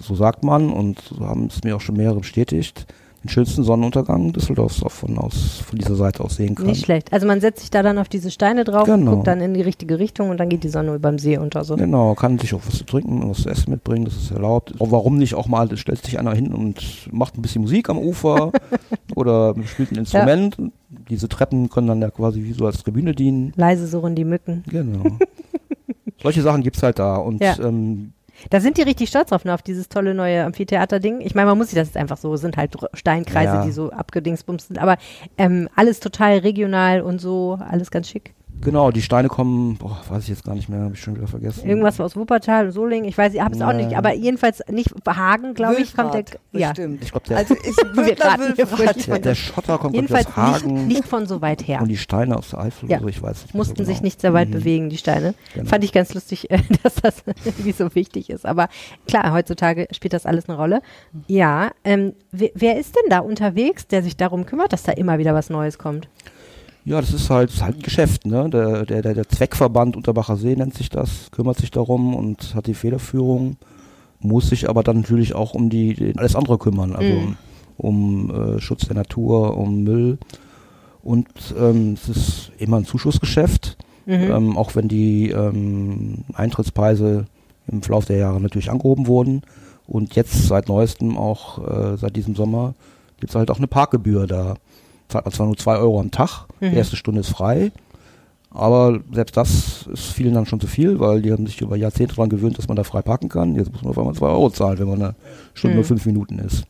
[0.00, 2.86] so sagt man, und so haben es mir auch schon mehrere bestätigt,
[3.24, 6.66] den schönsten Sonnenuntergang Düsseldorfs auch von, aus, von dieser Seite aus sehen kann.
[6.66, 7.12] Nicht schlecht.
[7.12, 9.12] Also man setzt sich da dann auf diese Steine drauf, Genau.
[9.16, 11.62] guckt dann in die richtige Richtung und dann geht die Sonne über dem See unter.
[11.64, 11.76] So.
[11.76, 14.74] Genau, kann sich auch was zu trinken und was zu essen mitbringen, das ist erlaubt.
[14.80, 17.98] Auch warum nicht auch mal, stellt sich einer hin und macht ein bisschen Musik am
[17.98, 18.50] Ufer
[19.14, 20.56] oder spielt ein Instrument.
[21.08, 23.52] Diese Treppen können dann ja quasi wie so als Tribüne dienen.
[23.56, 24.64] Leise surren die Mücken.
[24.68, 25.18] Genau.
[26.22, 27.56] Solche Sachen gibt's halt da und Ja.
[27.60, 28.12] ähm,
[28.50, 31.20] Da sind die richtig stolz drauf, ne, auf dieses tolle neue Amphitheater-Ding.
[31.20, 33.64] Ich meine, man muss sich das jetzt einfach so, sind halt Steinkreise, Ja.
[33.64, 34.96] die so abgedingsbumst sind, aber
[35.38, 38.34] ähm, alles total regional und so, alles ganz schick.
[38.60, 41.26] Genau, die Steine kommen, boah, weiß ich jetzt gar nicht mehr, habe ich schon wieder
[41.26, 41.68] vergessen.
[41.68, 45.54] Irgendwas aus Wuppertal, Solingen, ich weiß, ich habe es auch nicht, aber jedenfalls nicht Hagen,
[45.54, 46.24] glaube ich, kommt der.
[46.52, 47.02] Ja, bestimmt.
[47.02, 47.54] Ich glaube, der, Also
[49.06, 51.80] der, der Schotter kommt jedenfalls aus Hagen nicht, nicht von so weit her.
[51.82, 53.00] und die Steine aus der Eifel Ja.
[53.00, 53.54] so, ich weiß nicht.
[53.54, 54.04] mussten so sich genau.
[54.04, 54.52] nicht sehr weit Mhm.
[54.52, 55.34] bewegen, die Steine.
[55.54, 55.68] Genau.
[55.68, 58.44] Fand ich ganz lustig, äh, dass das irgendwie so wichtig ist.
[58.46, 58.68] Aber
[59.08, 60.82] klar, heutzutage spielt das alles eine Rolle.
[61.26, 65.18] Ja, ähm, wer, wer ist denn da unterwegs, der sich darum kümmert, dass da immer
[65.18, 66.08] wieder was Neues kommt?
[66.84, 68.50] Ja, das ist halt, das ist halt ein Geschäft, ne?
[68.50, 72.74] Der, der, der, Zweckverband Unterbacher See nennt sich das, kümmert sich darum und hat die
[72.74, 73.56] Federführung,
[74.18, 77.36] muss sich aber dann natürlich auch um die, die alles andere kümmern, also Mhm.
[77.76, 80.18] um äh, Schutz der Natur, um Müll.
[81.04, 81.28] Und
[81.58, 83.76] ähm, es ist immer ein Zuschussgeschäft,
[84.06, 84.12] Mhm.
[84.30, 87.26] ähm, auch wenn die ähm, Eintrittspreise
[87.68, 89.42] im Verlauf der Jahre natürlich angehoben wurden.
[89.86, 92.74] Und jetzt seit neuestem auch, äh, seit diesem Sommer,
[93.20, 94.54] gibt es halt auch eine Parkgebühr da.
[95.12, 96.70] Zahlt man zwar nur zwei Euro am Tag, Mhm.
[96.70, 97.70] die erste Stunde ist frei,
[98.50, 102.14] aber selbst das ist vielen dann schon zu viel, weil die haben sich über Jahrzehnte
[102.16, 103.54] daran gewöhnt, dass man da frei parken kann.
[103.54, 105.14] Jetzt muss man auf einmal zwei Euro zahlen, wenn man eine
[105.54, 105.78] Stunde Mhm.
[105.80, 106.64] nur fünf Minuten ist.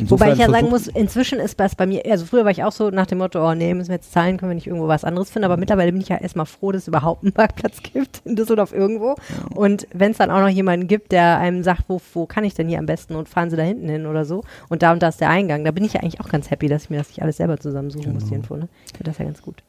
[0.00, 2.72] Wobei ich ja sagen muss, inzwischen ist das bei mir, also früher war ich auch
[2.72, 5.04] so nach dem Motto, oh nee, müssen wir jetzt zahlen, können wir nicht irgendwo was
[5.04, 8.22] anderes finden, aber mittlerweile bin ich ja erstmal froh, dass es überhaupt einen Parkplatz gibt
[8.24, 9.16] in Düsseldorf irgendwo.
[9.54, 12.54] Und wenn es dann auch noch jemanden gibt, der einem sagt, wo, wo kann ich
[12.54, 15.02] denn hier am besten und fahren Sie da hinten hin oder so und da und
[15.02, 16.98] da ist der Eingang, da bin ich ja eigentlich auch ganz happy, dass ich mir
[16.98, 18.68] das nicht alles selber zusammensuchen muss, die Info, ne?
[18.86, 19.62] Ich finde das ja ganz gut.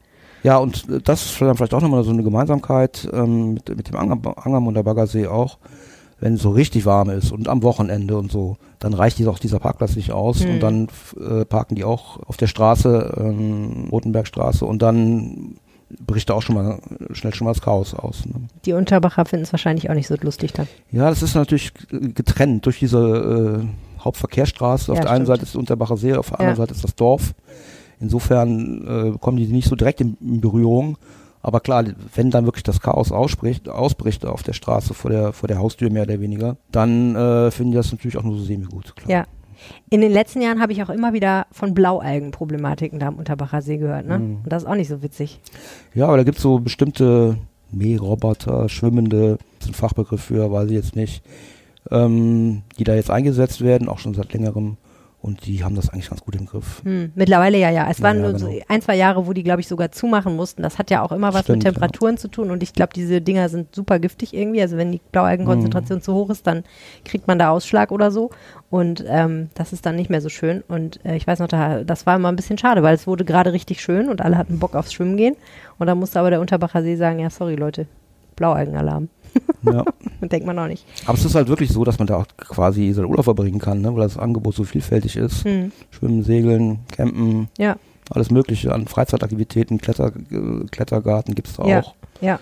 [0.44, 3.88] Ja, und äh, das ist dann vielleicht auch nochmal so eine Gemeinsamkeit ähm, mit, mit
[3.88, 5.58] dem Anger, und der Baggersee auch.
[6.24, 9.38] Wenn es so richtig warm ist und am Wochenende und so, dann reicht die auch
[9.38, 10.50] dieser Parkplatz nicht aus Mhm.
[10.52, 10.88] und dann
[11.20, 15.56] äh, parken die auch auf der Straße, ähm, Rotenbergstraße und dann
[16.06, 16.78] bricht da auch schon mal
[17.12, 18.24] schnell schon mal das Chaos aus.
[18.24, 18.32] Ne?
[18.64, 20.66] Die Unterbacher finden es wahrscheinlich auch nicht so lustig dann.
[20.90, 24.92] Ja, das ist natürlich getrennt durch diese äh, Hauptverkehrsstraße.
[24.92, 25.38] Auf Ja, der einen stimmt.
[25.40, 26.38] Seite ist Unterbacher See, auf der Ja.
[26.40, 27.34] anderen Seite ist das Dorf.
[28.00, 30.96] Insofern äh, kommen die nicht so direkt in, in Berührung.
[31.44, 31.84] Aber klar,
[32.14, 35.90] wenn dann wirklich das Chaos ausbricht, ausbricht auf der Straße vor der, vor der Haustür
[35.90, 38.94] mehr oder weniger, dann äh, finden die das natürlich auch nur so semi-gut.
[39.06, 39.26] Ja.
[39.90, 43.76] In den letzten Jahren habe ich auch immer wieder von Blaualgenproblematiken da am Unterbacher See
[43.76, 44.18] gehört, ne?
[44.18, 44.36] Mhm.
[44.42, 45.38] Und das ist auch nicht so witzig.
[45.92, 47.36] Ja, aber da gibt's so bestimmte
[47.70, 51.22] Mähroboter, schwimmende, das ist ein Fachbegriff für, weiß ich jetzt nicht,
[51.90, 54.78] ähm, die da jetzt eingesetzt werden, auch schon seit längerem.
[55.24, 56.82] Und die haben das eigentlich ganz gut im Griff.
[56.84, 57.88] Hm, mittlerweile ja, ja.
[57.90, 58.62] Es waren Ja, ja, nur so genau.
[58.68, 60.60] ein, zwei Jahre, wo die, glaube ich, sogar zumachen mussten.
[60.62, 62.50] Das hat ja auch immer was Stimmt, mit Temperaturen zu tun.
[62.50, 64.60] Und ich glaube, diese Dinger sind super giftig irgendwie.
[64.60, 66.02] Also wenn die Blaualgenkonzentration Mhm.
[66.02, 66.62] zu hoch ist, dann
[67.06, 68.28] kriegt man da Ausschlag oder so.
[68.68, 70.62] Und ähm, das ist dann nicht mehr so schön.
[70.68, 73.24] Und äh, ich weiß noch, da, das war immer ein bisschen schade, weil es wurde
[73.24, 75.36] gerade richtig schön und alle hatten Bock aufs Schwimmen gehen.
[75.78, 77.86] Und dann musste aber der Unterbacher See sagen, ja, sorry Leute,
[78.36, 79.08] Blaualgenalarm.
[79.62, 79.84] Ja.
[80.20, 80.84] Denkt man auch nicht.
[81.06, 83.80] Aber es ist halt wirklich so, dass man da auch quasi seinen Urlaub verbringen kann,
[83.80, 83.94] ne?
[83.94, 85.44] weil das Angebot so vielfältig ist.
[85.44, 85.72] Hm.
[85.90, 87.76] Schwimmen, Segeln, Campen, Ja,
[88.10, 91.80] alles Mögliche an Freizeitaktivitäten, Kletter, äh, Klettergarten gibt's da Ja.
[91.80, 91.94] auch.
[92.20, 92.38] ja.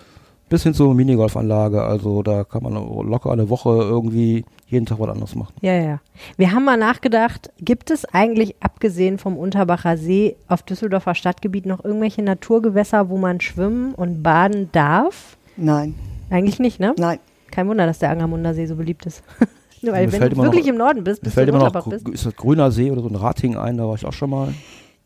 [0.48, 5.08] Bis hin zur Minigolfanlage, also da kann man locker eine Woche irgendwie jeden Tag was
[5.08, 5.54] anderes machen.
[5.62, 6.00] Ja, ja, ja.
[6.36, 11.82] Wir haben mal nachgedacht, gibt es eigentlich, abgesehen vom Unterbacher See, auf Düsseldorfer Stadtgebiet noch
[11.82, 15.38] irgendwelche Naturgewässer, wo man schwimmen und baden darf?
[15.56, 15.94] Nein,
[16.32, 16.94] Eigentlich nicht, ne?
[16.98, 17.18] nein.
[17.50, 19.22] Kein Wunder, dass der Angermunder See so beliebt ist.
[19.82, 21.52] Nur weil, Mir wenn du immer noch- wirklich im Norden bist, Mir bis fällt du
[21.54, 22.08] immer noch, bist.
[22.08, 24.54] ist das Grüner See oder so ein Rating ein, da war ich auch schon mal.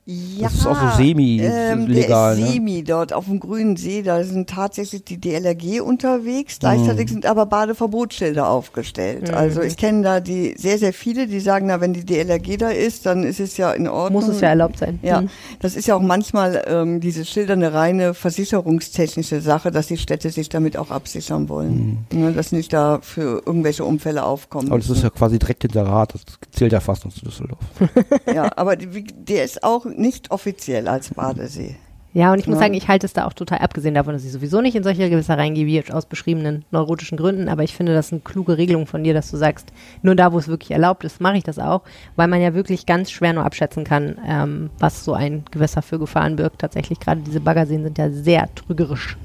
[0.08, 2.52] Ja, Das ist auch so semi-legal, Der ist ne?
[2.54, 6.60] semi dort auf dem grünen See, da sind tatsächlich die DLRG unterwegs.
[6.60, 9.34] Gleichzeitig sind aber Badeverbotsschilder aufgestellt.
[9.34, 12.68] Also ich kenne da die sehr, sehr viele, die sagen, na, wenn die DLRG da
[12.68, 14.22] ist, dann ist es ja in Ordnung.
[14.22, 15.00] Muss es ja erlaubt sein.
[15.02, 15.28] Ja, Hm.
[15.58, 20.30] das ist ja auch manchmal ähm, diese Schilder eine reine versicherungstechnische Sache, dass die Städte
[20.30, 22.06] sich damit auch absichern wollen.
[22.12, 24.68] Ne, dass nicht da für irgendwelche Unfälle aufkommen.
[24.68, 27.58] Aber das ist ja quasi direkt hinter Rad, das zählt ja fast noch zu Düsseldorf.
[28.32, 31.76] ja, aber die, der ist auch nicht offiziell als Badesee.
[32.12, 32.60] Ja, und ich muss Ja.
[32.62, 35.10] sagen, ich halte es da auch total abgesehen davon, dass ich sowieso nicht in solche
[35.10, 37.50] Gewässer reingehe, wie aus beschriebenen neurotischen Gründen.
[37.50, 39.70] Aber ich finde, das eine kluge Regelung von dir, dass du sagst,
[40.00, 41.82] nur da, wo es wirklich erlaubt ist, mache ich das auch,
[42.16, 45.98] weil man ja wirklich ganz schwer nur abschätzen kann, ähm, was so ein Gewässer für
[45.98, 46.60] Gefahren birgt.
[46.60, 49.18] Tatsächlich, gerade diese Baggerseen sind ja sehr trügerisch.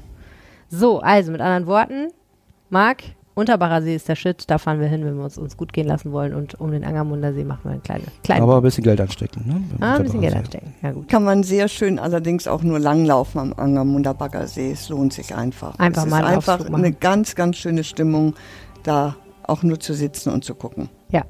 [0.68, 2.08] So, also mit anderen Worten,
[2.68, 3.02] Marc,
[3.34, 5.86] Unterbacher See ist der Shit, da fahren wir hin, wenn wir uns, uns gut gehen
[5.86, 6.34] lassen wollen.
[6.34, 9.44] Und um den Angermunder See machen wir eine kleine, kleine Aber ein bisschen Geld anstecken.
[9.46, 9.62] Ne?
[9.78, 10.74] Beim ah, ein bisschen Geld anstecken.
[10.82, 11.08] Ja, gut.
[11.08, 14.72] Kann man sehr schön allerdings auch nur langlaufen am Angermunder Baggersee.
[14.72, 15.78] Es lohnt sich einfach.
[15.78, 16.74] Einfach es mal ist einfach machen.
[16.74, 18.34] eine ganz, ganz schöne Stimmung,
[18.82, 20.90] da auch nur zu sitzen und zu gucken.
[21.10, 21.22] Ja,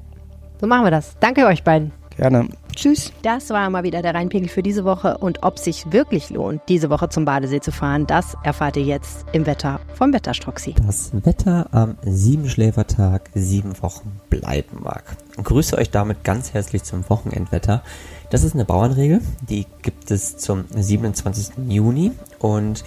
[0.59, 1.17] so machen wir das.
[1.19, 1.91] Danke euch beiden.
[2.17, 2.47] Gerne.
[2.75, 3.11] Tschüss.
[3.21, 5.17] Das war mal wieder der Rheinpegel für diese Woche.
[5.17, 9.25] Und ob sich wirklich lohnt, diese Woche zum Badesee zu fahren, das erfahrt ihr jetzt
[9.31, 10.75] im Wetter vom Wetterstroxi.
[10.85, 15.03] Das Wetter am Siebenschläfertag sieben Wochen bleiben mag.
[15.37, 17.83] Ich grüße euch damit ganz herzlich zum Wochenendwetter.
[18.29, 21.69] Das ist eine Bauernregel, die gibt es zum 27.
[21.69, 22.83] Juni und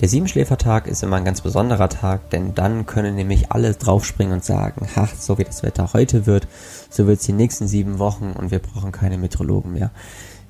[0.00, 4.44] der Siebenschläfertag ist immer ein ganz besonderer Tag, denn dann können nämlich alle draufspringen und
[4.44, 6.48] sagen, ha, so wie das Wetter heute wird,
[6.88, 9.90] so wird es die nächsten sieben Wochen und wir brauchen keine Meteorologen mehr.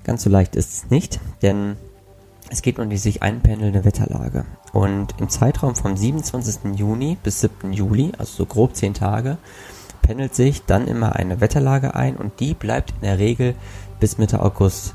[0.04, 1.76] Ganz so leicht ist es nicht, denn
[2.48, 4.44] es geht um die sich einpendelnde Wetterlage.
[4.72, 6.76] Und im Zeitraum vom 27.
[6.76, 7.72] Juni bis 7.
[7.72, 9.36] Juli, also so grob 10 Tage,
[10.02, 13.56] pendelt sich dann immer eine Wetterlage ein und die bleibt in der Regel
[13.98, 14.94] bis Mitte August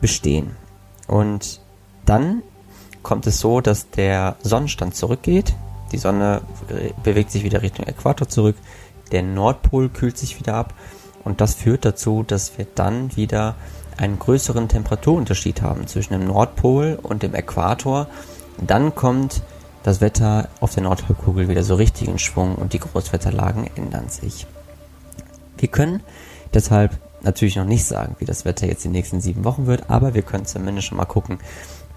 [0.00, 0.56] bestehen.
[1.06, 1.60] Und
[2.06, 2.42] dann
[3.10, 5.52] kommt es so, dass der Sonnenstand zurückgeht,
[5.90, 6.42] die Sonne
[7.02, 8.54] bewegt sich wieder Richtung Äquator zurück,
[9.10, 10.74] der Nordpol kühlt sich wieder ab
[11.24, 13.56] und das führt dazu, dass wir dann wieder
[13.96, 18.06] einen größeren Temperaturunterschied haben zwischen dem Nordpol und dem Äquator.
[18.64, 19.42] Dann kommt
[19.82, 24.46] das Wetter auf der Nordhalbkugel wieder so richtig in Schwung und die Großwetterlagen ändern sich.
[25.58, 26.00] Wir können
[26.54, 30.14] deshalb natürlich noch nicht sagen, wie das Wetter jetzt die nächsten sieben Wochen wird, aber
[30.14, 31.40] wir können zumindest schon mal gucken,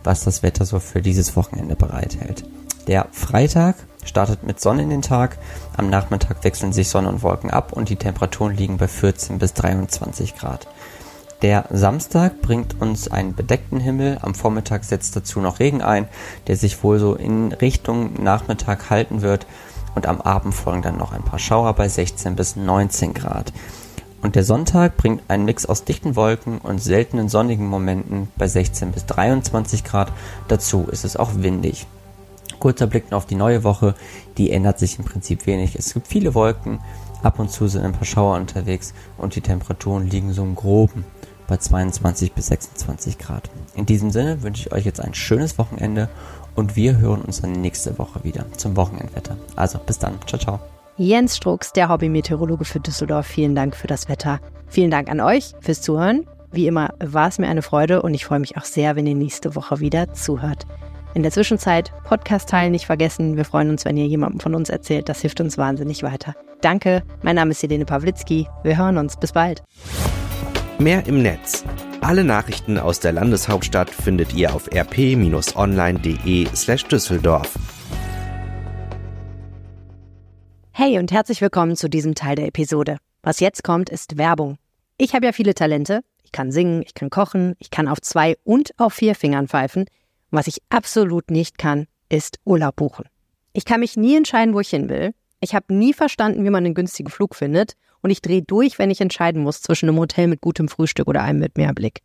[0.04, 2.44] was das Wetter so für dieses Wochenende bereithält.
[2.88, 5.38] Der Freitag startet mit Sonne in den Tag,
[5.78, 9.54] am Nachmittag wechseln sich Sonne und Wolken ab und die Temperaturen liegen bei 14 bis
[9.54, 10.68] 23 Grad.
[11.42, 16.08] Der Samstag bringt uns einen bedeckten Himmel, am Vormittag setzt dazu noch Regen ein,
[16.48, 19.46] der sich wohl so in Richtung Nachmittag halten wird
[19.96, 23.52] und am Abend folgen dann noch ein paar Schauer bei 16 bis 19 Grad.
[24.24, 28.94] Und der Sonntag bringt einen Mix aus dichten Wolken und seltenen sonnigen Momenten bei 16
[28.94, 30.12] bis 23 Grad.
[30.48, 31.86] Dazu ist es auch windig.
[32.60, 33.96] Kurzer Blick noch auf die neue Woche,
[34.38, 35.76] die ändert sich im Prinzip wenig.
[35.76, 36.80] Es gibt viele Wolken,
[37.22, 41.04] ab und zu sind ein paar Schauer unterwegs und die Temperaturen liegen so im Groben
[41.48, 43.50] bei 22 bis 26 Grad.
[43.76, 46.08] In diesem Sinne wünsche ich euch jetzt ein schönes Wochenende
[46.56, 49.36] und wir hören uns dann nächste Woche wieder zum Wochenendwetter.
[49.58, 50.73] Also bis dann, ciao, ciao.
[50.98, 54.40] Jens Strux, der Hobby-Meteorologe für Düsseldorf, vielen Dank für das Wetter.
[54.68, 56.28] Vielen Dank an euch fürs Zuhören.
[56.52, 59.16] Wie immer war es mir eine Freude und ich freue mich auch sehr, wenn ihr
[59.16, 60.68] nächste Woche wieder zuhört.
[61.16, 63.38] In der Zwischenzeit Podcast teilen nicht vergessen.
[63.38, 65.10] Wir freuen uns, wenn ihr jemandem von uns erzählt.
[65.10, 66.36] Das hilft uns wahnsinnig weiter.
[66.62, 67.02] Danke.
[67.24, 68.48] Mein Name ist Helene Pawlitzki.
[68.64, 69.18] Wir hören uns.
[69.18, 69.64] Bis bald.
[70.78, 71.64] Mehr im Netz.
[72.02, 77.54] Alle Nachrichten aus der Landeshauptstadt findet ihr auf rp-online.de slash Düsseldorf.
[80.76, 82.98] Hey und herzlich willkommen zu diesem Teil der Episode.
[83.22, 84.58] Was jetzt kommt, ist Werbung.
[84.98, 86.02] Ich habe ja viele Talente.
[86.24, 89.86] Ich kann singen, ich kann kochen, ich kann auf zwei und auf vier Fingern pfeifen.
[90.32, 93.06] Was ich absolut nicht kann, ist Urlaub buchen.
[93.54, 95.14] Ich kann mich nie entscheiden, wo ich hin will.
[95.42, 97.74] Ich habe nie verstanden, wie man einen günstigen Flug findet.
[98.02, 101.22] Und ich drehe durch, wenn ich entscheiden muss zwischen einem Hotel mit gutem Frühstück oder
[101.22, 102.00] einem mit Meerblick.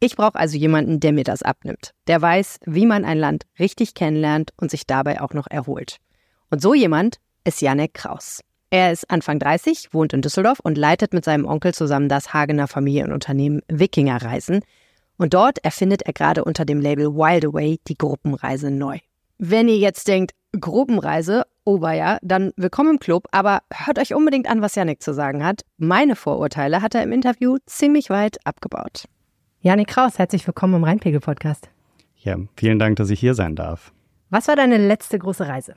[0.00, 1.92] Ich brauche also jemanden, der mir das abnimmt.
[2.08, 5.98] Der weiß, wie man ein Land richtig kennenlernt und sich dabei auch noch erholt.
[6.50, 8.40] Und so jemand ist Janek Kraus.
[8.70, 12.68] Er ist Anfang 30, wohnt in Düsseldorf und leitet mit seinem Onkel zusammen das Hagener
[12.68, 14.60] Familienunternehmen Wikinger Reisen.
[15.18, 18.98] Und dort erfindet er gerade unter dem Label Wild Away die Gruppenreise neu.
[19.38, 24.62] Wenn ihr jetzt denkt, Gruppenreise, Oberjahr, dann willkommen im Club, aber hört euch unbedingt an,
[24.62, 25.62] was Janik zu sagen hat.
[25.78, 29.04] Meine Vorurteile hat er im Interview ziemlich weit abgebaut.
[29.60, 31.68] Janik Kraus, herzlich willkommen im Rheinpegel-Podcast.
[32.16, 33.92] Ja, vielen Dank, dass ich hier sein darf.
[34.30, 35.74] Was war deine letzte große Reise?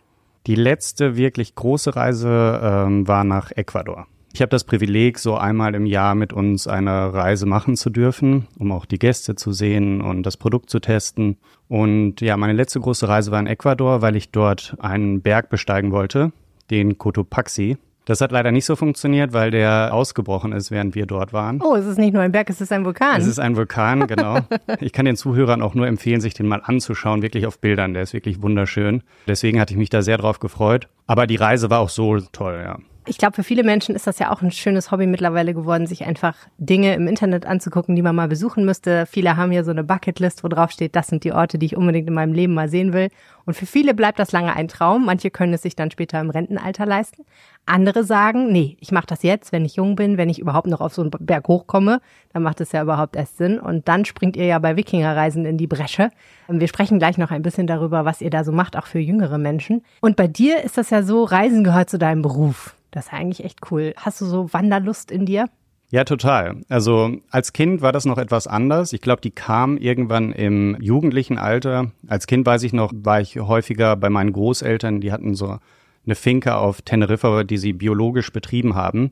[0.48, 4.06] Die letzte wirklich große Reise ähm, war nach Ecuador.
[4.32, 8.48] Ich habe das Privileg, so einmal im Jahr mit uns eine Reise machen zu dürfen,
[8.60, 11.38] um auch die Gäste zu sehen und das Produkt zu testen.
[11.68, 15.92] Und ja, meine letzte große Reise war in Ecuador, weil ich dort einen Berg besteigen
[15.92, 16.32] wollte,
[16.70, 17.78] den Cotopaxi.
[18.06, 21.60] Das hat leider nicht so funktioniert, weil der ausgebrochen ist, während wir dort waren.
[21.62, 23.20] Oh, es ist nicht nur ein Berg, es ist ein Vulkan.
[23.20, 24.40] Es ist ein Vulkan, genau.
[24.80, 27.94] ich kann den Zuhörern auch nur empfehlen, sich den mal anzuschauen, wirklich auf Bildern.
[27.94, 29.02] Der ist wirklich wunderschön.
[29.28, 30.88] Deswegen hatte ich mich da sehr drauf gefreut.
[31.08, 32.78] Aber die Reise war auch so toll, ja
[33.08, 36.06] ich glaube, für viele Menschen ist das ja auch ein schönes Hobby mittlerweile geworden, sich
[36.06, 39.06] einfach Dinge im Internet anzugucken, die man mal besuchen müsste.
[39.06, 41.78] Viele haben ja so eine Bucketlist, wo drauf steht, das sind die Orte, die ich
[41.78, 43.10] unbedingt in meinem Leben mal sehen will.
[43.46, 45.06] Und für viele bleibt das lange ein Traum.
[45.06, 47.26] Manche können es sich dann später im Rentenalter leisten.
[47.68, 50.82] Andere sagen, nee, ich mache das jetzt, wenn ich jung bin, wenn ich überhaupt noch
[50.82, 52.02] auf so einen Berg hochkomme,
[52.34, 53.60] dann macht es ja überhaupt erst Sinn.
[53.60, 56.10] Und dann springt ihr ja bei Wikingerreisen in die Bresche.
[56.48, 59.38] Wir sprechen gleich noch ein bisschen darüber, was ihr da so macht, auch für jüngere
[59.38, 59.84] Menschen.
[60.02, 62.76] Und bei dir ist das ja so, Reisen gehört zu deinem Beruf.
[62.96, 63.94] Das ist eigentlich echt cool.
[63.98, 65.50] Hast du so Wanderlust in dir?
[65.92, 66.62] Ja, total.
[66.70, 68.94] Also als Kind war das noch etwas anders.
[68.94, 71.92] Ich glaube, die kam irgendwann im jugendlichen Alter.
[72.08, 75.58] Als Kind weiß ich noch, war ich häufiger bei meinen Großeltern, die hatten so
[76.06, 79.12] eine Finke auf Teneriffa, die sie biologisch betrieben haben.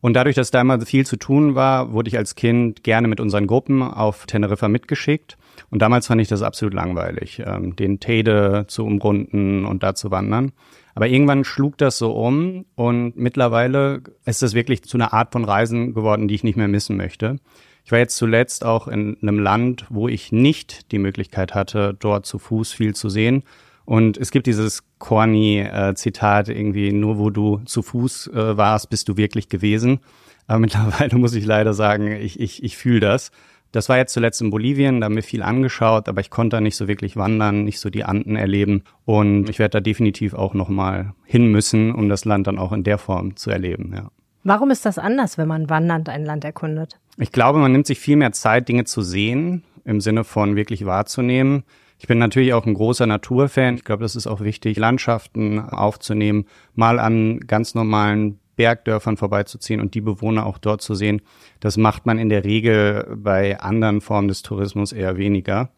[0.00, 3.20] Und dadurch, dass da immer viel zu tun war, wurde ich als Kind gerne mit
[3.20, 5.36] unseren Gruppen auf Teneriffa mitgeschickt.
[5.70, 10.10] Und damals fand ich das absolut langweilig, ähm, den Teide zu umrunden und da zu
[10.10, 10.52] wandern.
[10.94, 15.44] Aber irgendwann schlug das so um und mittlerweile ist das wirklich zu einer Art von
[15.44, 17.36] Reisen geworden, die ich nicht mehr missen möchte.
[17.84, 22.26] Ich war jetzt zuletzt auch in einem Land, wo ich nicht die Möglichkeit hatte, dort
[22.26, 23.42] zu Fuß viel zu sehen.
[23.84, 29.18] Und es gibt dieses corny-Zitat irgendwie, nur wo du zu Fuß äh, warst, bist du
[29.18, 30.00] wirklich gewesen.
[30.46, 33.30] Aber mittlerweile muss ich leider sagen, ich, ich, ich fühle das.
[33.74, 36.60] Das war jetzt zuletzt in Bolivien, da haben wir viel angeschaut, aber ich konnte da
[36.60, 38.84] nicht so wirklich wandern, nicht so die Anden erleben.
[39.04, 42.84] Und ich werde da definitiv auch nochmal hin müssen, um das Land dann auch in
[42.84, 44.10] der Form zu erleben, ja.
[44.44, 47.00] Warum ist das anders, wenn man wandernd ein Land erkundet?
[47.16, 50.86] Ich glaube, man nimmt sich viel mehr Zeit, Dinge zu sehen, im Sinne von wirklich
[50.86, 51.64] wahrzunehmen.
[51.98, 53.74] Ich bin natürlich auch ein großer Naturfan.
[53.74, 56.44] Ich glaube, das ist auch wichtig, Landschaften aufzunehmen,
[56.74, 61.22] mal an ganz normalen Bergdörfern vorbeizuziehen und die Bewohner auch dort zu sehen.
[61.60, 65.70] Das macht man in der Regel bei anderen Formen des Tourismus eher weniger.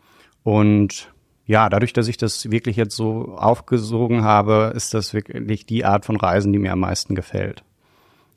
[0.42, 1.12] Und
[1.46, 6.04] ja, dadurch, dass ich das wirklich jetzt so aufgesogen habe, ist das wirklich die Art
[6.04, 7.62] von Reisen, die mir am meisten gefällt.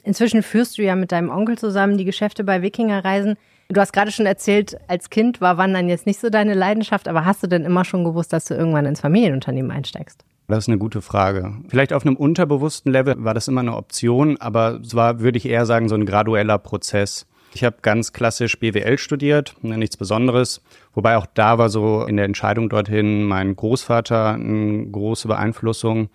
[0.04, 3.36] Inzwischen führst du ja mit deinem Onkel zusammen die Geschäfte bei Wikingerreisen.
[3.70, 7.26] Du hast gerade schon erzählt, als Kind war Wandern jetzt nicht so deine Leidenschaft, aber
[7.26, 10.24] hast du denn immer schon gewusst, dass du irgendwann ins Familienunternehmen einsteigst?
[10.50, 11.54] Das ist eine gute Frage.
[11.68, 15.48] Vielleicht auf einem unterbewussten Level war das immer eine Option, aber es war, würde ich
[15.48, 17.28] eher sagen, so ein gradueller Prozess.
[17.54, 20.62] Ich habe ganz klassisch BWL studiert, ne, nichts Besonderes.
[20.94, 26.10] Wobei auch da war so in der Entscheidung dorthin mein Großvater eine große Beeinflussung,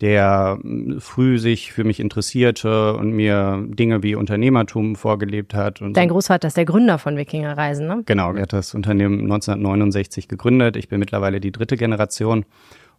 [0.00, 0.58] der
[0.98, 5.82] früh sich für mich interessierte und mir Dinge wie Unternehmertum vorgelebt hat.
[5.92, 8.02] Dein Großvater ist der Gründer von Wikinger Reisen, ne?
[8.06, 10.76] Genau, er hat das Unternehmen 1969 gegründet.
[10.76, 12.44] Ich bin mittlerweile die dritte Generation.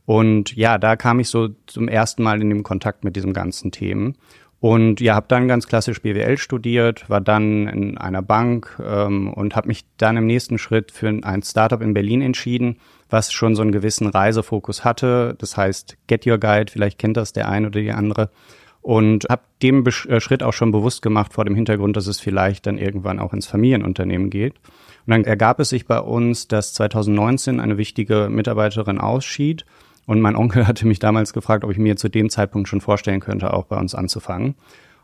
[0.06, 3.72] Und ja, da kam ich so zum ersten Mal in den Kontakt mit diesem ganzen
[3.72, 4.18] Themen.
[4.62, 9.56] Und ja, habe dann ganz klassisch BWL studiert, war dann in einer Bank ähm, und
[9.56, 12.78] habe mich dann im nächsten Schritt für ein Startup in Berlin entschieden,
[13.10, 15.36] was schon so einen gewissen Reisefokus hatte.
[15.40, 18.30] Das heißt Get Your Guide, vielleicht kennt das der eine oder die andere.
[18.82, 22.20] Und habe dem Be äh, Schritt auch schon bewusst gemacht vor dem Hintergrund, dass es
[22.20, 24.54] vielleicht dann irgendwann auch ins Familienunternehmen geht.
[25.08, 29.66] Und dann ergab es sich bei uns, dass 2019 eine wichtige Mitarbeiterin ausschied
[30.06, 33.20] und mein Onkel hatte mich damals gefragt, ob ich mir zu dem Zeitpunkt schon vorstellen
[33.20, 34.56] könnte, auch bei uns anzufangen.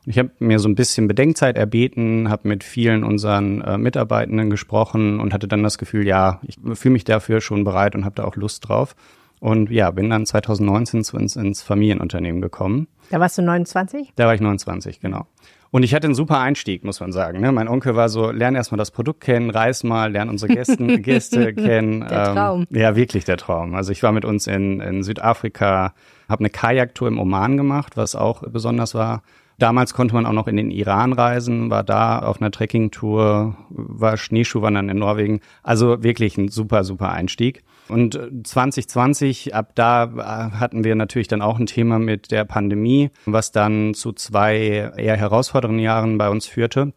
[0.06, 4.50] Und ich habe mir so ein bisschen Bedenkzeit erbeten, habe mit vielen unseren äh, Mitarbeitenden
[4.50, 8.16] gesprochen und hatte dann das Gefühl, ja, ich fühle mich dafür schon bereit und habe
[8.16, 8.96] da auch Lust drauf.
[9.40, 12.88] Und ja, bin dann 2019 zu uns ins Familienunternehmen gekommen.
[13.10, 14.14] Da warst du 29?
[14.16, 15.28] Da war ich 29, genau.
[15.72, 17.42] Und ich hatte einen super Einstieg, muss man sagen.
[17.42, 17.52] Ne?
[17.52, 21.54] Mein Onkel war so, lern erstmal das Produkt kennen, reis mal, lern unsere Gästen, Gäste
[21.54, 22.02] kennen.
[22.08, 22.68] Der Traum.
[22.72, 23.76] Ähm, ja, wirklich der Traum.
[23.76, 25.94] Also ich war mit uns in, in Südafrika,
[26.30, 29.24] habe eine Kajaktour im Oman gemacht, was auch besonders war.
[29.60, 34.18] Damals konnte man auch noch in den Iran reisen, war da auf einer Trekkingtour, war
[34.18, 35.42] Schneeschuhwandern in Norwegen.
[35.64, 37.64] Also wirklich ein super, super Einstieg.
[37.90, 43.12] Und 2020, ab da äh, hatten wir natürlich dann auch ein Thema mit der Pandemie,
[43.26, 46.94] was dann zu zwei eher herausfordernden Jahren bei uns führte.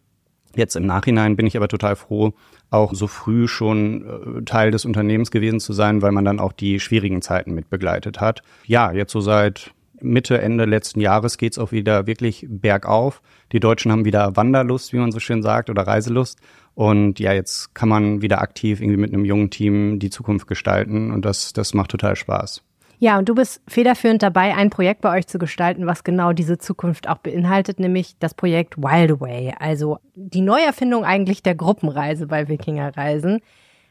[0.57, 2.33] Jetzt im Nachhinein bin ich aber total froh,
[2.71, 6.53] auch so früh schon äh, Teil des Unternehmens gewesen zu sein, weil man dann auch
[6.53, 8.43] die schwierigen Zeiten mit begleitet hat.
[8.67, 9.73] Ja, jetzt so seit
[10.03, 13.23] Mitte, Ende letzten Jahres geht's auch wieder wirklich bergauf.
[13.53, 16.39] Die Deutschen haben wieder Wanderlust, wie man so schön sagt, oder Reiselust.
[16.75, 21.11] Und ja, jetzt kann man wieder aktiv irgendwie mit einem jungen Team die Zukunft gestalten
[21.13, 22.63] und das, das macht total Spaß.
[23.03, 26.59] Ja, und du bist federführend dabei, ein Projekt bei euch zu gestalten, was genau diese
[26.59, 32.49] Zukunft auch beinhaltet, nämlich das Projekt Wild Away, also die Neuerfindung eigentlich der Gruppenreise bei
[32.49, 33.41] Wikingerreisen.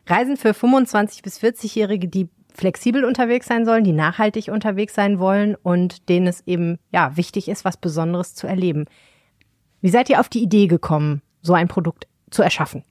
[0.05, 5.55] Reisen für 25 bis 40-Jährige, die flexibel unterwegs sein sollen, die nachhaltig unterwegs sein wollen
[5.55, 8.86] und denen es eben ja wichtig ist, was Besonderes zu erleben.
[9.82, 12.84] Wie seid ihr auf die Idee gekommen, so ein Produkt zu erschaffen?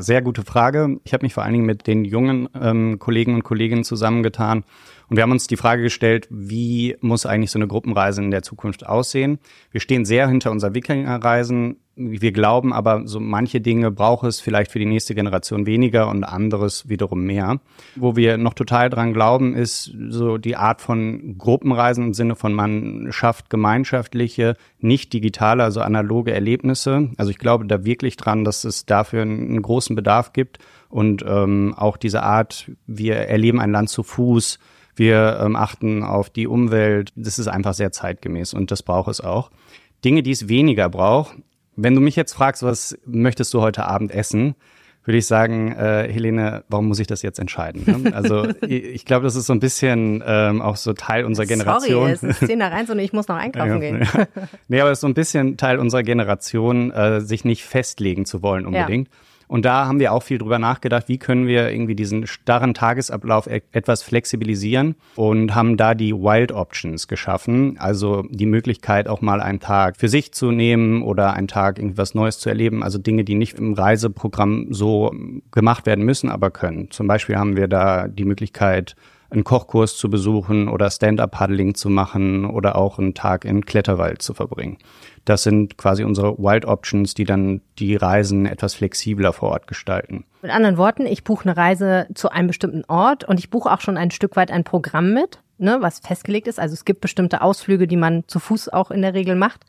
[0.00, 1.00] Sehr gute Frage.
[1.04, 4.64] Ich habe mich vor allen Dingen mit den jungen ähm, Kollegen und Kolleginnen zusammengetan
[5.12, 8.40] und wir haben uns die Frage gestellt, wie muss eigentlich so eine Gruppenreise in der
[8.40, 9.40] Zukunft aussehen?
[9.70, 11.76] Wir stehen sehr hinter unserer Wikingerreisen.
[11.96, 16.24] Wir glauben aber, so manche Dinge braucht es vielleicht für die nächste Generation weniger und
[16.24, 17.60] anderes wiederum mehr.
[17.94, 22.54] Wo wir noch total dran glauben, ist so die Art von Gruppenreisen im Sinne von
[22.54, 27.10] man schafft gemeinschaftliche, nicht digitale, also analoge Erlebnisse.
[27.18, 30.58] Also ich glaube da wirklich dran, dass es dafür einen großen Bedarf gibt
[30.88, 34.58] und ähm, auch diese Art, wir erleben ein Land zu Fuß,
[34.94, 37.12] wir ähm, achten auf die Umwelt.
[37.16, 39.50] Das ist einfach sehr zeitgemäß und das braucht es auch.
[40.04, 41.36] Dinge, die es weniger braucht.
[41.76, 44.54] Wenn du mich jetzt fragst, was möchtest du heute Abend essen,
[45.04, 48.02] würde ich sagen, äh, Helene, warum muss ich das jetzt entscheiden?
[48.04, 48.14] Ne?
[48.14, 52.14] Also ich, ich glaube, das ist so ein bisschen ähm, auch so Teil unserer Generation.
[52.14, 54.02] Sorry, es ist 10 nach 1 und ich muss noch einkaufen ja, gehen.
[54.02, 54.26] Ja.
[54.68, 58.42] Nee, aber es ist so ein bisschen Teil unserer Generation, äh, sich nicht festlegen zu
[58.42, 59.08] wollen unbedingt.
[59.08, 59.14] Ja.
[59.52, 63.46] Und da haben wir auch viel drüber nachgedacht, wie können wir irgendwie diesen starren Tagesablauf
[63.46, 67.76] e etwas flexibilisieren und haben da die Wild Options geschaffen.
[67.78, 72.14] Also die Möglichkeit, auch mal einen Tag für sich zu nehmen oder einen Tag irgendwas
[72.14, 72.82] Neues zu erleben.
[72.82, 75.12] Also Dinge, die nicht im Reiseprogramm so
[75.50, 76.90] gemacht werden müssen, aber können.
[76.90, 78.96] Zum Beispiel haben wir da die Möglichkeit,
[79.32, 84.34] einen Kochkurs zu besuchen oder Stand-up-Paddling zu machen oder auch einen Tag in Kletterwald zu
[84.34, 84.78] verbringen.
[85.24, 90.24] Das sind quasi unsere Wild Options, die dann die Reisen etwas flexibler vor Ort gestalten.
[90.42, 93.80] Mit anderen Worten, ich buche eine Reise zu einem bestimmten Ort und ich buche auch
[93.80, 96.58] schon ein Stück weit ein Programm mit, ne, was festgelegt ist.
[96.58, 99.64] Also es gibt bestimmte Ausflüge, die man zu Fuß auch in der Regel macht.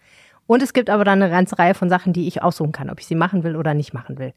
[0.47, 2.99] Und es gibt aber dann eine ganze Reihe von Sachen, die ich aussuchen kann, ob
[2.99, 4.34] ich sie machen will oder nicht machen will.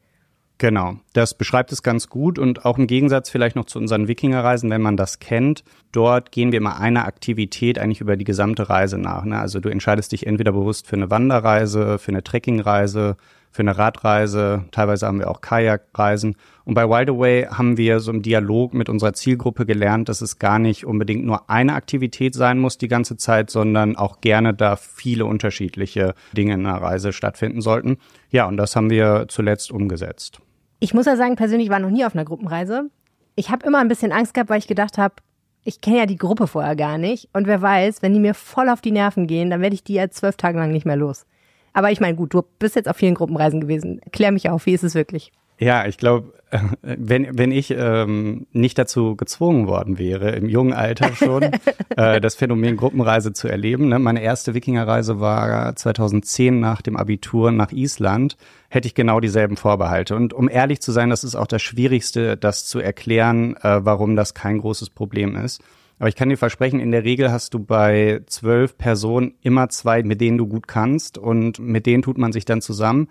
[0.59, 4.71] Genau, das beschreibt es ganz gut und auch im Gegensatz vielleicht noch zu unseren Wikingerreisen,
[4.71, 8.97] wenn man das kennt, dort gehen wir immer einer Aktivität eigentlich über die gesamte Reise
[8.97, 9.23] nach.
[9.23, 9.39] Ne?
[9.39, 13.17] Also du entscheidest dich entweder bewusst für eine Wanderreise, für eine Trekkingreise,
[13.51, 16.35] für eine Radreise, teilweise haben wir auch Kajakreisen.
[16.65, 20.39] Und bei Wild Away haben wir so im Dialog mit unserer Zielgruppe gelernt, dass es
[20.39, 24.75] gar nicht unbedingt nur eine Aktivität sein muss die ganze Zeit, sondern auch gerne da
[24.75, 27.97] viele unterschiedliche Dinge in einer Reise stattfinden sollten.
[28.31, 30.41] Ja, und das haben wir zuletzt umgesetzt.
[30.79, 32.89] Ich muss ja sagen, persönlich war noch nie auf einer Gruppenreise.
[33.35, 35.15] Ich habe immer ein bisschen Angst gehabt, weil ich gedacht habe,
[35.63, 37.29] ich kenne ja die Gruppe vorher gar nicht.
[37.33, 39.95] Und wer weiß, wenn die mir voll auf die Nerven gehen, dann werde ich die
[39.95, 41.25] ja zwölf Tage lang nicht mehr los.
[41.73, 44.01] Aber ich meine, gut, du bist jetzt auf vielen Gruppenreisen gewesen.
[44.11, 45.31] Klär mich auf, wie ist es wirklich?
[45.59, 46.33] Ja, ich glaube,
[46.81, 51.43] wenn, wenn ich ähm, nicht dazu gezwungen worden wäre, im jungen Alter schon,
[51.97, 53.89] äh, das Phänomen Gruppenreise zu erleben.
[53.89, 53.99] Ne?
[53.99, 58.37] Meine erste Wikingerreise war 2010 nach dem Abitur nach Island,
[58.69, 60.15] hätte ich genau dieselben Vorbehalte.
[60.15, 64.15] Und um ehrlich zu sein, das ist auch das Schwierigste, das zu erklären, äh, warum
[64.15, 65.61] das kein großes Problem ist.
[65.99, 70.03] Aber ich kann dir versprechen, in der Regel hast du bei zwölf Personen immer zwei,
[70.03, 73.09] mit denen du gut kannst und mit denen tut man sich dann zusammen.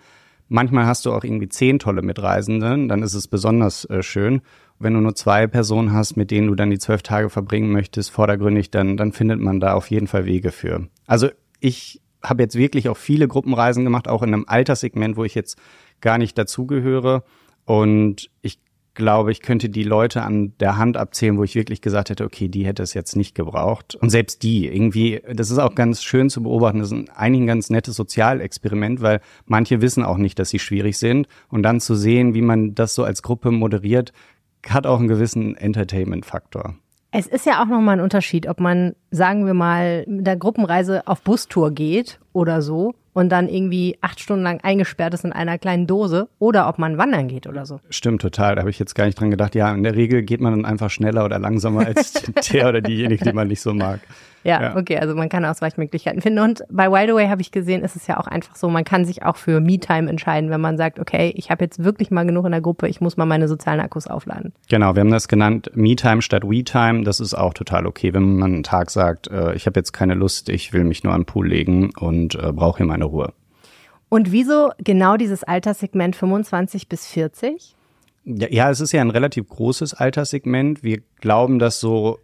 [0.49, 4.43] Manchmal hast du auch irgendwie zehn tolle Mitreisende, dann ist es besonders äh, schön.
[4.79, 8.11] Wenn du nur zwei Personen hast, mit denen du dann die zwölf Tage verbringen möchtest,
[8.11, 10.89] vordergründig, dann, dann findet man da auf jeden Fall Wege für.
[11.07, 11.31] Also
[11.61, 15.59] ich habe jetzt wirklich auch viele Gruppenreisen gemacht, auch in einem Alterssegment, wo ich jetzt
[16.01, 17.25] gar nicht dazugehöre.
[17.65, 18.61] Und ich
[18.97, 22.49] glaube, ich könnte die Leute an der Hand abzählen, wo ich wirklich gesagt hätte, okay,
[22.49, 23.95] die hätte es jetzt nicht gebraucht.
[23.95, 27.47] Und selbst die, irgendwie, das ist auch ganz schön zu beobachten, das ist eigentlich ein
[27.47, 31.29] ganz nettes Sozialexperiment, weil manche wissen auch nicht, dass sie schwierig sind.
[31.49, 34.13] Und dann zu sehen, wie man das so als Gruppe moderiert,
[34.69, 36.75] hat auch einen gewissen Entertainment-Faktor.
[37.13, 41.07] Es ist ja auch nochmal ein Unterschied, ob man, sagen wir mal, mit der Gruppenreise
[41.07, 45.57] auf Bustour geht oder so und dann irgendwie acht Stunden lang eingesperrt ist in einer
[45.57, 47.81] kleinen Dose oder ob man wandern geht oder so.
[47.89, 48.57] Stimmt total.
[48.57, 49.55] Da habe ich jetzt gar nicht dran gedacht.
[49.55, 52.13] Ja, in der Regel geht man dann einfach schneller oder langsamer als
[52.53, 54.01] der oder diejenige, die man nicht so mag.
[54.45, 54.77] Ja, Ja.
[54.77, 56.39] okay, also man kann Ausweichmöglichkeiten finden.
[56.39, 59.25] Und bei Wildaway habe ich gesehen, ist es ja auch einfach so, man kann sich
[59.25, 62.53] auch für Me-Time entscheiden, wenn man sagt, okay, ich habe jetzt wirklich mal genug in
[62.53, 64.53] der Gruppe, ich muss mal meine sozialen Akkus aufladen.
[64.69, 67.03] Genau, wir haben das genannt Me-Time statt We-Time.
[67.03, 70.15] Das ist auch total okay, wenn man einen Tag sagt, äh, ich habe jetzt keine
[70.15, 73.33] Lust, ich will mich nur am Pool legen und äh, brauche hier meine Ruhe.
[74.09, 77.75] Und wieso genau dieses Alterssegment 25 bis 40?
[78.25, 80.83] Ja, ja, es ist ja ein relativ großes Alterssegment.
[80.83, 82.19] Wir glauben, dass so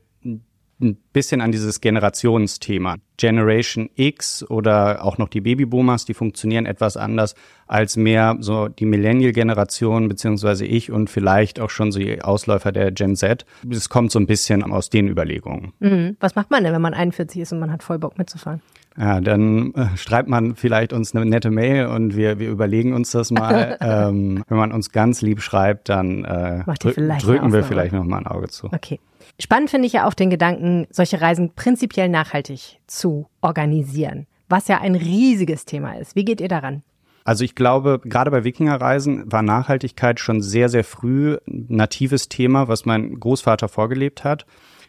[0.83, 2.97] ein bisschen an dieses Generationsthema.
[3.17, 7.35] Generation X oder auch noch die Babyboomers, die funktionieren etwas anders
[7.69, 12.91] als mehr so die Millennial-Generation beziehungsweise ich und vielleicht auch schon so die Ausläufer der
[12.91, 13.45] Gen Z.
[13.71, 15.73] Es kommt so ein bisschen aus den Überlegungen.
[15.81, 16.17] Mhm.
[16.21, 18.61] Was macht man denn, wenn man 41 ist und man hat voll Bock mitzufahren?
[18.99, 23.13] Ja, dann äh, schreibt man vielleicht uns eine nette Mail und wir, wir überlegen uns
[23.13, 23.79] das mal.
[23.81, 28.19] ähm, wenn man uns ganz lieb schreibt, dann äh, drü- drücken wir vielleicht noch mal
[28.19, 28.67] ein Auge zu.
[28.67, 29.01] Okay.
[29.41, 34.81] Spannend finde ich ja auch den Gedanken, solche Reisen prinzipiell nachhaltig zu organisieren, was ja
[34.81, 36.15] ein riesiges Thema ist.
[36.15, 36.83] Wie geht ihr daran?
[37.25, 42.69] Also ich glaube, gerade bei Wikingerreisen war Nachhaltigkeit schon sehr, sehr früh ein natives Thema,
[42.69, 44.45] was mein Großvater vorgelebt hat.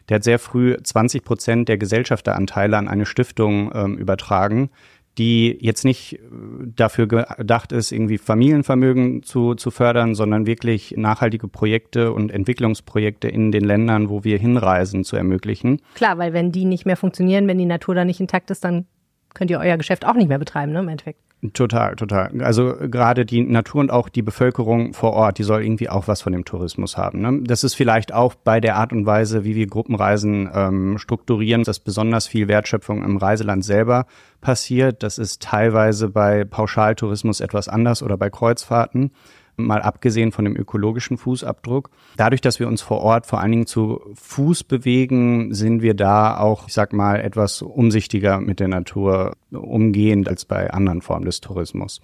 [0.09, 4.69] Der hat sehr früh 20 Prozent der Gesellschafteranteile an eine Stiftung ähm, übertragen,
[5.17, 6.19] die jetzt nicht äh,
[6.75, 13.51] dafür gedacht ist, irgendwie Familienvermögen zu, zu fördern, sondern wirklich nachhaltige Projekte und Entwicklungsprojekte in
[13.51, 15.81] den Ländern, wo wir hinreisen, zu ermöglichen.
[15.95, 18.85] Klar, weil wenn die nicht mehr funktionieren, wenn die Natur da nicht intakt ist, dann
[19.33, 21.19] könnt ihr euer Geschäft auch nicht mehr betreiben, ne, im Endeffekt.
[21.51, 22.41] Total, total.
[22.41, 26.21] Also gerade die Natur und auch die Bevölkerung vor Ort, die soll irgendwie auch was
[26.21, 27.19] von dem Tourismus haben.
[27.19, 27.41] Ne?
[27.43, 31.79] Das ist vielleicht auch bei der Art und Weise, wie wir Gruppenreisen ähm, strukturieren, dass
[31.79, 34.05] besonders viel Wertschöpfung im Reiseland selber
[34.39, 35.03] passiert.
[35.03, 39.11] Das ist teilweise bei Pauschaltourismus etwas anders oder bei Kreuzfahrten
[39.55, 41.89] mal abgesehen von dem ökologischen Fußabdruck.
[42.17, 46.37] Dadurch, dass wir uns vor Ort vor allen Dingen zu Fuß bewegen, sind wir da
[46.37, 51.41] auch, ich sag mal, etwas umsichtiger mit der Natur umgehend als bei anderen Formen des
[51.41, 52.01] Tourismus.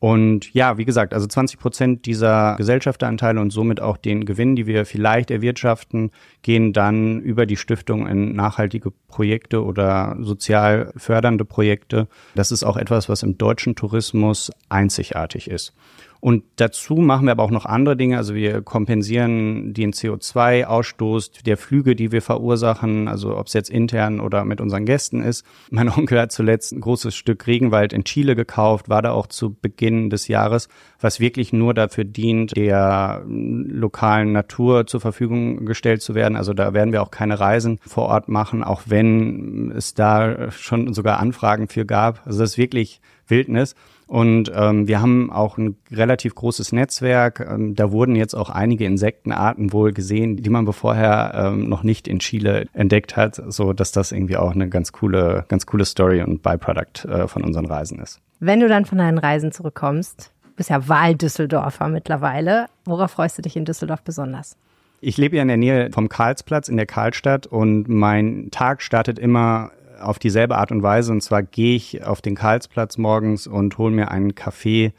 [0.00, 4.66] Und ja, wie gesagt, also 20 Prozent dieser Gesellschafteranteile und somit auch den Gewinn, die
[4.66, 12.08] wir vielleicht erwirtschaften, gehen dann über die Stiftung in nachhaltige Projekte oder sozial fördernde Projekte.
[12.34, 15.74] Das ist auch etwas, was im deutschen Tourismus einzigartig ist.
[16.20, 18.18] Und dazu machen wir aber auch noch andere Dinge.
[18.18, 24.20] Also wir kompensieren den CO2-Ausstoß der Flüge, die wir verursachen, also ob es jetzt intern
[24.20, 25.46] oder mit unseren Gästen ist.
[25.70, 29.54] Mein Onkel hat zuletzt ein großes Stück Regenwald in Chile gekauft, war da auch zu
[29.54, 30.68] Beginn des Jahres,
[31.00, 36.36] was wirklich nur dafür dient, der lokalen Natur zur Verfügung gestellt zu werden.
[36.36, 40.92] Also da werden wir auch keine Reisen vor Ort machen, auch wenn es da schon
[40.92, 42.26] sogar Anfragen für gab.
[42.26, 43.74] Also das ist wirklich Wildnis.
[44.10, 47.46] Und ähm, wir haben auch ein relativ großes Netzwerk.
[47.48, 52.08] Ähm, da wurden jetzt auch einige Insektenarten wohl gesehen, die man vorher ähm, noch nicht
[52.08, 56.24] in Chile entdeckt hat, so dass das irgendwie auch eine ganz coole, ganz coole Story
[56.24, 58.20] und Byproduct äh, von unseren Reisen ist.
[58.40, 62.66] Wenn du dann von deinen Reisen zurückkommst, bist ja Wahl-Düsseldorfer mittlerweile.
[62.86, 64.56] Worauf freust du dich in Düsseldorf besonders?
[65.00, 69.20] Ich lebe ja in der Nähe vom Karlsplatz in der Karlstadt und mein Tag startet
[69.20, 71.12] immer auf dieselbe Art und Weise.
[71.12, 74.92] Und zwar gehe ich auf den Karlsplatz morgens und hole mir einen Kaffee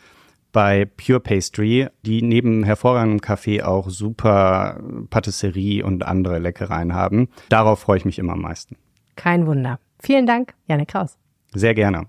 [0.51, 4.79] bei Pure Pastry, die neben hervorragendem Kaffee auch super
[5.09, 7.29] Patisserie und andere Leckereien haben.
[7.49, 8.75] Darauf freue ich mich immer am meisten.
[9.15, 9.79] Kein Wunder.
[9.99, 11.17] Vielen Dank, Janne Kraus.
[11.53, 12.05] Sehr gerne.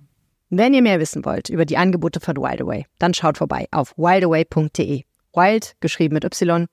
[0.50, 5.04] Wenn ihr mehr wissen wollt über die Angebote von Wildaway, dann schaut vorbei auf wildaway.de.
[5.34, 6.66] Wild, geschrieben mit Y,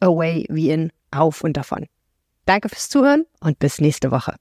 [0.00, 1.86] away wie in auf und davon.
[2.46, 4.36] Danke fürs Zuhören und bis nächste Woche.